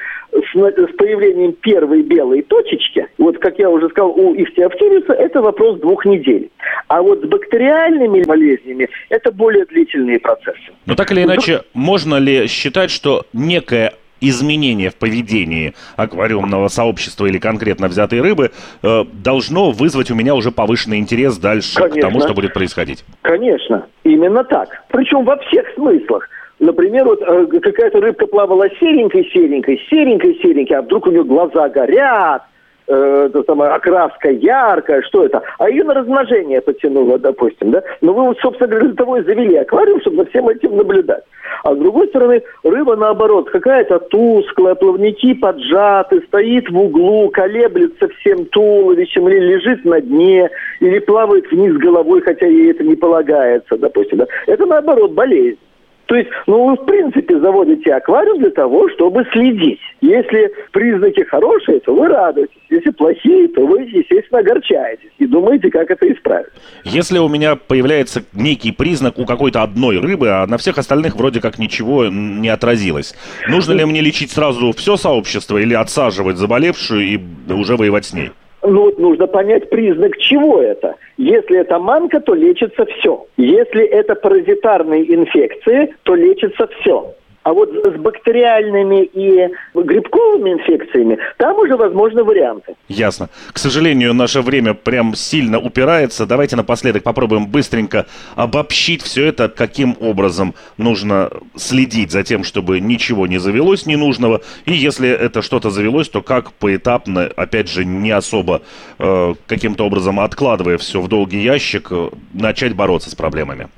с, 0.56 0.92
с 0.92 0.96
появлением 0.96 1.52
первой 1.52 2.02
белой 2.02 2.42
точечки, 2.42 3.06
вот 3.18 3.38
как 3.38 3.58
я 3.58 3.70
уже 3.70 3.88
сказал, 3.88 4.10
у 4.10 4.34
ихтиофтириуса, 4.34 5.12
это 5.12 5.42
вопрос 5.42 5.80
двух 5.80 6.04
недель 6.04 6.16
недель. 6.16 6.50
А 6.88 7.02
вот 7.02 7.20
с 7.22 7.24
бактериальными 7.24 8.22
болезнями 8.22 8.88
это 9.08 9.32
более 9.32 9.64
длительные 9.66 10.18
процессы. 10.18 10.72
Но 10.86 10.94
так 10.94 11.10
или 11.12 11.22
иначе, 11.22 11.62
можно 11.74 12.16
ли 12.16 12.46
считать, 12.46 12.90
что 12.90 13.24
некое 13.32 13.92
изменение 14.18 14.88
в 14.88 14.96
поведении 14.96 15.74
аквариумного 15.96 16.68
сообщества 16.68 17.26
или 17.26 17.38
конкретно 17.38 17.88
взятой 17.88 18.22
рыбы 18.22 18.50
э, 18.82 19.04
должно 19.12 19.72
вызвать 19.72 20.10
у 20.10 20.14
меня 20.14 20.34
уже 20.34 20.50
повышенный 20.52 20.98
интерес 20.98 21.36
дальше 21.36 21.76
Конечно. 21.76 22.00
к 22.00 22.00
тому, 22.00 22.20
что 22.20 22.32
будет 22.32 22.54
происходить. 22.54 23.04
Конечно, 23.20 23.86
именно 24.04 24.42
так. 24.42 24.84
Причем 24.88 25.24
во 25.24 25.36
всех 25.36 25.66
смыслах. 25.74 26.30
Например, 26.58 27.04
вот 27.04 27.20
э, 27.20 27.46
какая-то 27.60 28.00
рыбка 28.00 28.26
плавала 28.26 28.68
серенькой, 28.80 29.24
серенькой, 29.32 29.78
серенькой, 29.90 30.38
серенькой, 30.40 30.78
а 30.78 30.82
вдруг 30.82 31.06
у 31.06 31.10
нее 31.10 31.22
глаза 31.22 31.68
горят, 31.68 32.42
э, 32.88 33.42
самое, 33.46 33.72
окраска 33.72 34.30
яркая, 34.30 35.02
что 35.02 35.26
это, 35.26 35.42
а 35.58 35.68
ее 35.68 35.84
на 35.84 35.92
размножение 35.92 36.62
потянуло, 36.62 37.18
допустим, 37.18 37.72
да, 37.72 37.82
но 38.00 38.14
вы 38.14 38.22
вот, 38.22 38.38
собственно 38.40 38.68
говоря, 38.68 38.86
для 38.86 38.96
того 38.96 39.18
и 39.18 39.24
завели 39.24 39.56
аквариум, 39.56 40.00
чтобы 40.00 40.16
за 40.18 40.30
всем 40.30 40.48
этим 40.48 40.76
наблюдать. 40.76 41.24
А 41.62 41.74
с 41.74 41.78
другой 41.78 42.08
стороны, 42.08 42.42
рыба, 42.62 42.96
наоборот, 42.96 43.50
какая-то 43.50 43.98
тусклая, 43.98 44.74
плавники 44.76 45.34
поджаты, 45.34 46.22
стоит 46.28 46.70
в 46.70 46.78
углу, 46.78 47.28
колеблется 47.28 48.08
всем 48.08 48.46
туловищем, 48.46 49.28
или 49.28 49.40
лежит 49.40 49.84
на 49.84 50.00
дне, 50.00 50.48
или 50.80 50.98
плавает 51.00 51.50
вниз 51.50 51.74
головой, 51.76 52.22
хотя 52.22 52.46
ей 52.46 52.70
это 52.70 52.82
не 52.82 52.96
полагается, 52.96 53.76
допустим, 53.76 54.18
да. 54.18 54.26
Это, 54.46 54.64
наоборот, 54.64 55.12
болезнь. 55.12 55.58
То 56.06 56.14
есть, 56.14 56.30
ну, 56.46 56.66
вы 56.66 56.76
в 56.76 56.84
принципе 56.84 57.38
заводите 57.40 57.92
аквариум 57.92 58.38
для 58.38 58.50
того, 58.50 58.88
чтобы 58.90 59.26
следить. 59.32 59.80
Если 60.00 60.52
признаки 60.72 61.24
хорошие, 61.24 61.80
то 61.80 61.94
вы 61.94 62.08
радуетесь. 62.08 62.54
Если 62.70 62.90
плохие, 62.90 63.48
то 63.48 63.66
вы, 63.66 63.82
естественно, 63.82 64.40
огорчаетесь 64.40 65.10
и 65.18 65.26
думаете, 65.26 65.70
как 65.70 65.90
это 65.90 66.10
исправить. 66.12 66.48
Если 66.84 67.18
у 67.18 67.28
меня 67.28 67.56
появляется 67.56 68.22
некий 68.32 68.70
признак 68.72 69.18
у 69.18 69.24
какой-то 69.24 69.62
одной 69.62 69.98
рыбы, 69.98 70.28
а 70.30 70.46
на 70.46 70.58
всех 70.58 70.78
остальных 70.78 71.16
вроде 71.16 71.40
как 71.40 71.58
ничего 71.58 72.06
не 72.06 72.48
отразилось, 72.48 73.14
нужно 73.48 73.72
ли 73.72 73.84
мне 73.84 74.00
лечить 74.00 74.30
сразу 74.30 74.72
все 74.72 74.96
сообщество 74.96 75.58
или 75.58 75.74
отсаживать 75.74 76.36
заболевшую 76.36 77.02
и 77.02 77.20
уже 77.52 77.76
воевать 77.76 78.04
с 78.04 78.12
ней? 78.12 78.30
Ну 78.68 78.86
вот 78.86 78.98
нужно 78.98 79.28
понять 79.28 79.70
признак 79.70 80.16
чего 80.18 80.60
это. 80.60 80.96
Если 81.16 81.58
это 81.58 81.78
манка, 81.78 82.20
то 82.20 82.34
лечится 82.34 82.84
все. 82.86 83.24
Если 83.36 83.84
это 83.84 84.16
паразитарные 84.16 85.14
инфекции, 85.14 85.94
то 86.02 86.16
лечится 86.16 86.68
все. 86.80 87.14
А 87.46 87.52
вот 87.52 87.70
с 87.70 87.96
бактериальными 88.00 89.04
и 89.04 89.48
грибковыми 89.72 90.54
инфекциями 90.54 91.16
там 91.36 91.56
уже 91.56 91.76
возможны 91.76 92.24
варианты. 92.24 92.74
Ясно. 92.88 93.28
К 93.52 93.58
сожалению, 93.58 94.14
наше 94.14 94.40
время 94.40 94.74
прям 94.74 95.14
сильно 95.14 95.60
упирается. 95.60 96.26
Давайте 96.26 96.56
напоследок 96.56 97.04
попробуем 97.04 97.46
быстренько 97.46 98.06
обобщить 98.34 99.00
все 99.00 99.26
это, 99.26 99.48
каким 99.48 99.94
образом 100.00 100.54
нужно 100.76 101.30
следить 101.54 102.10
за 102.10 102.24
тем, 102.24 102.42
чтобы 102.42 102.80
ничего 102.80 103.28
не 103.28 103.38
завелось 103.38 103.86
ненужного. 103.86 104.40
И 104.64 104.72
если 104.72 105.08
это 105.08 105.40
что-то 105.40 105.70
завелось, 105.70 106.08
то 106.08 106.22
как 106.22 106.52
поэтапно, 106.52 107.30
опять 107.36 107.68
же, 107.68 107.84
не 107.84 108.10
особо 108.10 108.62
э, 108.98 109.34
каким-то 109.46 109.86
образом 109.86 110.18
откладывая 110.18 110.78
все 110.78 111.00
в 111.00 111.06
долгий 111.06 111.42
ящик, 111.42 111.92
э, 111.92 112.08
начать 112.34 112.74
бороться 112.74 113.08
с 113.08 113.14
проблемами. 113.14 113.68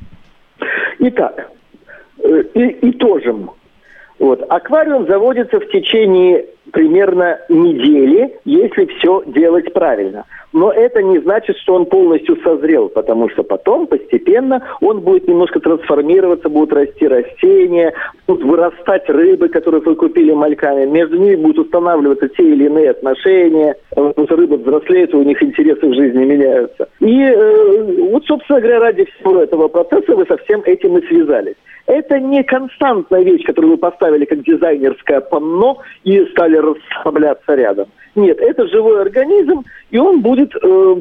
Итак, 1.00 1.50
э, 2.24 2.42
и, 2.54 2.90
итожим 2.90 3.50
вот. 4.18 4.44
Аквариум 4.48 5.06
заводится 5.06 5.60
в 5.60 5.68
течение 5.70 6.46
примерно 6.72 7.38
недели, 7.48 8.38
если 8.44 8.86
все 8.86 9.22
делать 9.26 9.72
правильно. 9.72 10.24
Но 10.52 10.72
это 10.72 11.02
не 11.02 11.18
значит, 11.18 11.56
что 11.58 11.74
он 11.74 11.86
полностью 11.86 12.36
созрел, 12.42 12.88
потому 12.88 13.28
что 13.28 13.42
потом 13.42 13.86
постепенно 13.86 14.66
он 14.80 15.00
будет 15.00 15.28
немножко 15.28 15.60
трансформироваться, 15.60 16.48
будут 16.48 16.72
расти 16.72 17.06
растения, 17.06 17.92
будут 18.26 18.44
вырастать 18.44 19.08
рыбы, 19.10 19.48
которых 19.48 19.84
вы 19.84 19.94
купили 19.94 20.32
мальками, 20.32 20.86
между 20.86 21.18
ними 21.18 21.36
будут 21.36 21.66
устанавливаться 21.66 22.28
те 22.28 22.42
или 22.42 22.64
иные 22.64 22.90
отношения, 22.90 23.76
потому 23.90 24.26
что 24.26 24.36
рыба 24.36 24.54
взрослеет, 24.54 25.14
у 25.14 25.22
них 25.22 25.42
интересы 25.42 25.86
в 25.86 25.94
жизни 25.94 26.24
меняются. 26.24 26.88
И 27.00 27.20
э, 27.20 28.08
вот, 28.10 28.24
собственно 28.24 28.60
говоря, 28.60 28.80
ради 28.80 29.04
всего 29.04 29.42
этого 29.42 29.68
процесса 29.68 30.16
вы 30.16 30.24
со 30.24 30.38
всем 30.38 30.62
этим 30.64 30.96
и 30.96 31.06
связались. 31.08 31.56
Это 31.88 32.20
не 32.20 32.44
константная 32.44 33.22
вещь, 33.22 33.44
которую 33.46 33.72
вы 33.72 33.78
поставили 33.78 34.26
как 34.26 34.42
дизайнерское 34.42 35.20
панно 35.20 35.78
и 36.04 36.22
стали 36.26 36.57
расслабляться 36.60 37.54
рядом. 37.54 37.88
Нет, 38.14 38.38
это 38.40 38.66
живой 38.68 39.02
организм, 39.02 39.64
и 39.90 39.98
он 39.98 40.20
будет 40.20 40.52
э, 40.54 40.96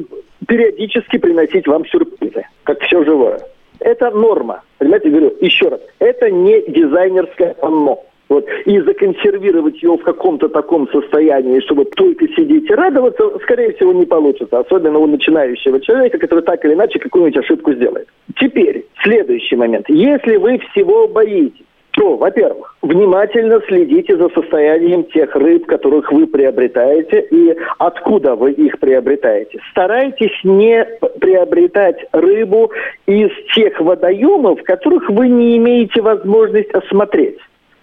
периодически 0.46 1.18
приносить 1.18 1.66
вам 1.66 1.86
сюрпризы, 1.86 2.44
как 2.64 2.80
все 2.82 3.04
живое. 3.04 3.40
Это 3.80 4.10
норма. 4.10 4.62
Понимаете, 4.78 5.10
говорю 5.10 5.34
еще 5.40 5.68
раз, 5.68 5.80
это 5.98 6.30
не 6.30 6.62
дизайнерское 6.68 7.54
панно. 7.54 8.04
Вот. 8.28 8.46
И 8.66 8.78
законсервировать 8.80 9.82
его 9.82 9.96
в 9.96 10.02
каком-то 10.02 10.48
таком 10.48 10.88
состоянии, 10.90 11.60
чтобы 11.60 11.86
только 11.86 12.28
сидеть 12.28 12.68
и 12.68 12.74
радоваться, 12.74 13.38
скорее 13.42 13.72
всего, 13.72 13.92
не 13.92 14.04
получится. 14.04 14.58
Особенно 14.58 14.98
у 14.98 15.06
начинающего 15.06 15.80
человека, 15.80 16.18
который 16.18 16.44
так 16.44 16.62
или 16.64 16.74
иначе 16.74 16.98
какую-нибудь 16.98 17.42
ошибку 17.42 17.72
сделает. 17.72 18.06
Теперь, 18.36 18.84
следующий 19.02 19.56
момент. 19.56 19.86
Если 19.88 20.36
вы 20.36 20.58
всего 20.58 21.08
боитесь, 21.08 21.64
то, 21.98 22.16
во-первых, 22.16 22.76
внимательно 22.80 23.60
следите 23.66 24.16
за 24.16 24.28
состоянием 24.28 25.02
тех 25.04 25.34
рыб, 25.34 25.66
которых 25.66 26.12
вы 26.12 26.28
приобретаете 26.28 27.26
и 27.30 27.56
откуда 27.78 28.36
вы 28.36 28.52
их 28.52 28.78
приобретаете. 28.78 29.58
Старайтесь 29.72 30.38
не 30.44 30.84
приобретать 31.20 31.96
рыбу 32.12 32.70
из 33.06 33.30
тех 33.52 33.80
водоемов, 33.80 34.62
которых 34.62 35.10
вы 35.10 35.28
не 35.28 35.56
имеете 35.56 36.00
возможность 36.00 36.70
осмотреть. 36.70 37.38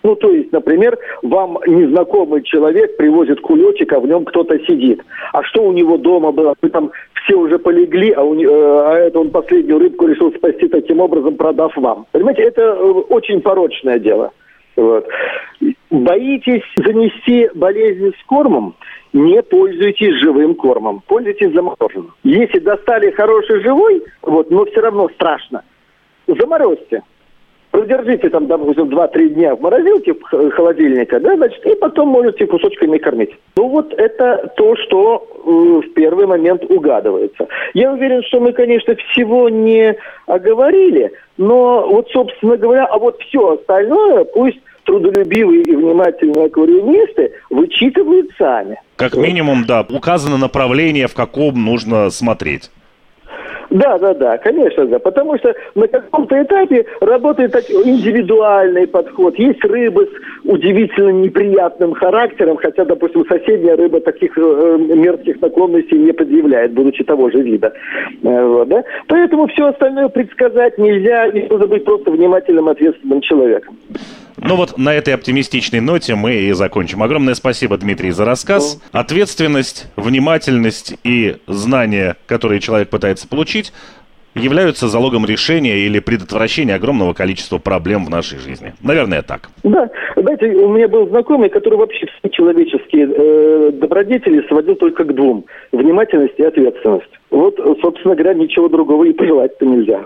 Ну, 0.05 0.15
то 0.15 0.29
есть, 0.29 0.51
например, 0.51 0.99
вам 1.23 1.57
незнакомый 1.65 2.43
человек 2.43 2.95
привозит 2.95 3.41
кулечек, 3.41 3.91
а 3.91 3.99
в 3.99 4.05
нем 4.05 4.23
кто-то 4.23 4.55
сидит. 4.59 5.01
А 5.33 5.41
что 5.41 5.63
у 5.63 5.71
него 5.71 5.97
дома 5.97 6.31
было? 6.31 6.53
Вы 6.61 6.69
там 6.69 6.91
все 7.23 7.35
уже 7.35 7.57
полегли, 7.57 8.11
а, 8.11 8.21
у, 8.21 8.35
э, 8.35 8.45
а 8.47 8.99
это 8.99 9.19
он 9.19 9.31
последнюю 9.31 9.79
рыбку 9.79 10.05
решил 10.05 10.31
спасти 10.31 10.67
таким 10.67 10.99
образом, 10.99 11.37
продав 11.37 11.75
вам. 11.75 12.05
Понимаете, 12.11 12.43
это 12.43 12.61
э, 12.61 12.91
очень 13.09 13.41
порочное 13.41 13.97
дело. 13.97 14.31
Вот. 14.75 15.07
Боитесь 15.89 16.61
занести 16.75 17.49
болезнь 17.55 18.11
с 18.11 18.25
кормом? 18.27 18.75
Не 19.11 19.41
пользуйтесь 19.41 20.21
живым 20.21 20.53
кормом, 20.53 21.01
пользуйтесь 21.07 21.51
замороженным. 21.51 22.13
Если 22.23 22.59
достали 22.59 23.09
хороший 23.09 23.63
живой, 23.63 24.03
вот, 24.21 24.51
но 24.51 24.65
все 24.65 24.81
равно 24.81 25.09
страшно, 25.15 25.63
заморозьте 26.27 27.01
продержите 27.75 28.29
там, 28.29 28.47
допустим, 28.47 28.85
2-3 28.85 29.29
дня 29.29 29.55
в 29.55 29.61
морозилке 29.61 30.13
в 30.13 30.51
холодильнике, 30.51 31.19
да, 31.19 31.35
значит, 31.35 31.65
и 31.65 31.75
потом 31.75 32.07
можете 32.09 32.47
кусочками 32.47 32.97
кормить. 32.97 33.31
Ну 33.57 33.67
вот 33.67 33.93
это 33.93 34.53
то, 34.55 34.75
что 34.77 35.27
э, 35.45 35.49
в 35.85 35.93
первый 35.93 36.25
момент 36.25 36.63
угадывается. 36.69 37.47
Я 37.73 37.91
уверен, 37.91 38.23
что 38.23 38.39
мы, 38.39 38.53
конечно, 38.53 38.95
всего 39.11 39.49
не 39.49 39.95
оговорили, 40.25 41.11
но 41.37 41.85
вот, 41.89 42.09
собственно 42.11 42.55
говоря, 42.55 42.85
а 42.85 42.97
вот 42.97 43.21
все 43.23 43.55
остальное 43.55 44.23
пусть 44.23 44.59
трудолюбивые 44.85 45.63
и 45.63 45.75
внимательные 45.75 46.45
аквариумисты 46.45 47.33
вычитывают 47.49 48.29
сами. 48.37 48.79
Как 48.95 49.15
минимум, 49.15 49.65
да, 49.67 49.85
указано 49.89 50.37
направление, 50.37 51.07
в 51.07 51.13
каком 51.13 51.65
нужно 51.65 52.09
смотреть. 52.09 52.71
Да, 53.75 53.97
да, 53.97 54.13
да, 54.13 54.37
конечно, 54.37 54.85
да. 54.85 54.99
Потому 54.99 55.37
что 55.37 55.53
на 55.75 55.87
каком-то 55.87 56.41
этапе 56.41 56.85
работает 57.01 57.51
так, 57.51 57.69
индивидуальный 57.69 58.87
подход. 58.87 59.37
Есть 59.37 59.63
рыбы 59.65 60.05
с 60.05 60.49
удивительно 60.49 61.09
неприятным 61.09 61.93
характером, 61.93 62.55
хотя, 62.55 62.85
допустим, 62.85 63.25
соседняя 63.27 63.75
рыба 63.75 63.99
таких 63.99 64.37
э, 64.37 64.77
мерзких 64.79 65.41
наклонностей 65.41 65.97
не 65.97 66.13
предъявляет, 66.13 66.71
будучи 66.71 67.03
того 67.03 67.29
же 67.29 67.41
вида. 67.41 67.73
Э, 68.23 68.45
вот, 68.45 68.69
да? 68.69 68.81
Поэтому 69.07 69.47
все 69.47 69.67
остальное 69.67 70.07
предсказать 70.07 70.77
нельзя, 70.77 71.25
и 71.27 71.45
нужно 71.49 71.67
быть 71.67 71.83
просто 71.83 72.11
внимательным, 72.11 72.69
ответственным 72.69 73.19
человеком. 73.19 73.75
Ну 74.37 74.55
вот 74.55 74.77
на 74.77 74.93
этой 74.93 75.13
оптимистичной 75.13 75.79
ноте 75.79 76.15
мы 76.15 76.35
и 76.35 76.51
закончим. 76.51 77.03
Огромное 77.03 77.35
спасибо, 77.35 77.77
Дмитрий, 77.77 78.11
за 78.11 78.25
рассказ. 78.25 78.81
Ответственность, 78.91 79.87
внимательность 79.95 80.95
и 81.03 81.37
знания, 81.47 82.17
которые 82.27 82.59
человек 82.59 82.89
пытается 82.89 83.27
получить, 83.27 83.71
являются 84.35 84.87
залогом 84.87 85.25
решения 85.25 85.79
или 85.79 85.99
предотвращения 85.99 86.75
огромного 86.75 87.13
количества 87.13 87.57
проблем 87.57 88.05
в 88.05 88.09
нашей 88.09 88.37
жизни. 88.39 88.73
Наверное, 88.83 89.21
так. 89.21 89.49
Да. 89.63 89.89
Знаете, 90.15 90.47
у 90.47 90.69
меня 90.73 90.87
был 90.87 91.07
знакомый, 91.07 91.49
который 91.49 91.77
вообще 91.77 92.05
все 92.05 92.29
человеческие 92.29 93.07
э, 93.09 93.71
добродетели 93.71 94.45
сводил 94.47 94.75
только 94.75 95.05
к 95.05 95.13
двум. 95.13 95.45
Внимательность 95.71 96.37
и 96.37 96.43
ответственность. 96.43 97.09
Вот, 97.29 97.55
собственно 97.81 98.15
говоря, 98.15 98.33
ничего 98.33 98.67
другого 98.67 99.05
и 99.05 99.13
пожелать-то 99.13 99.65
нельзя. 99.65 100.03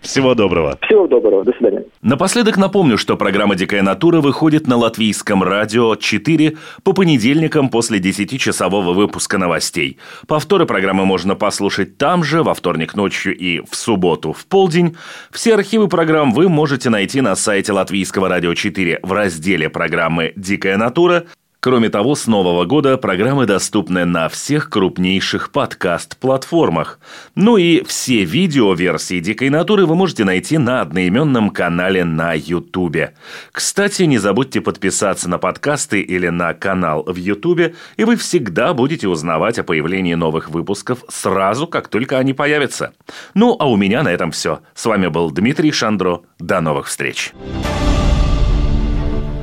Всего 0.00 0.34
доброго. 0.34 0.78
Всего 0.82 1.06
доброго. 1.06 1.44
До 1.44 1.52
свидания. 1.52 1.84
Напоследок 2.02 2.56
напомню, 2.56 2.96
что 2.96 3.16
программа 3.16 3.54
«Дикая 3.54 3.82
натура» 3.82 4.20
выходит 4.20 4.66
на 4.66 4.76
латвийском 4.76 5.42
радио 5.42 5.94
4 5.96 6.56
по 6.82 6.92
понедельникам 6.92 7.68
после 7.68 7.98
10-часового 7.98 8.94
выпуска 8.94 9.36
новостей. 9.36 9.98
Повторы 10.26 10.64
программы 10.64 11.04
можно 11.04 11.34
послушать 11.34 11.98
там 11.98 12.24
же, 12.24 12.42
во 12.42 12.54
вторник 12.54 12.94
ночью 12.94 13.36
и 13.36 13.60
в 13.60 13.76
субботу 13.76 14.32
в 14.32 14.46
полдень. 14.46 14.96
Все 15.30 15.54
архивы 15.54 15.88
программ 15.88 16.32
вы 16.32 16.48
можете 16.48 16.88
найти 16.88 17.20
на 17.20 17.36
сайте 17.36 17.72
латвийского 17.72 18.28
радио 18.28 18.54
4 18.54 19.00
в 19.02 19.12
разделе 19.12 19.68
программы 19.68 20.32
«Дикая 20.36 20.78
натура» 20.78 21.24
Кроме 21.62 21.90
того, 21.90 22.14
с 22.14 22.26
нового 22.26 22.64
года 22.64 22.96
программы 22.96 23.44
доступны 23.44 24.06
на 24.06 24.30
всех 24.30 24.70
крупнейших 24.70 25.52
подкаст-платформах. 25.52 26.98
Ну 27.34 27.58
и 27.58 27.84
все 27.84 28.24
видео-версии 28.24 29.20
«Дикой 29.20 29.50
натуры» 29.50 29.84
вы 29.84 29.94
можете 29.94 30.24
найти 30.24 30.56
на 30.56 30.80
одноименном 30.80 31.50
канале 31.50 32.04
на 32.04 32.32
Ютубе. 32.32 33.12
Кстати, 33.52 34.04
не 34.04 34.16
забудьте 34.16 34.62
подписаться 34.62 35.28
на 35.28 35.36
подкасты 35.36 36.00
или 36.00 36.28
на 36.28 36.54
канал 36.54 37.04
в 37.06 37.16
Ютубе, 37.16 37.74
и 37.98 38.04
вы 38.04 38.16
всегда 38.16 38.72
будете 38.72 39.06
узнавать 39.06 39.58
о 39.58 39.62
появлении 39.62 40.14
новых 40.14 40.48
выпусков 40.48 41.04
сразу, 41.08 41.66
как 41.66 41.88
только 41.88 42.16
они 42.16 42.32
появятся. 42.32 42.94
Ну, 43.34 43.54
а 43.60 43.68
у 43.70 43.76
меня 43.76 44.02
на 44.02 44.08
этом 44.08 44.30
все. 44.30 44.60
С 44.74 44.86
вами 44.86 45.08
был 45.08 45.30
Дмитрий 45.30 45.72
Шандро. 45.72 46.22
До 46.38 46.62
новых 46.62 46.86
встреч. 46.86 47.34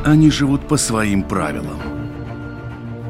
Они 0.04 0.32
живут 0.32 0.68
по 0.68 0.78
своим 0.78 1.22
правилам 1.22 1.78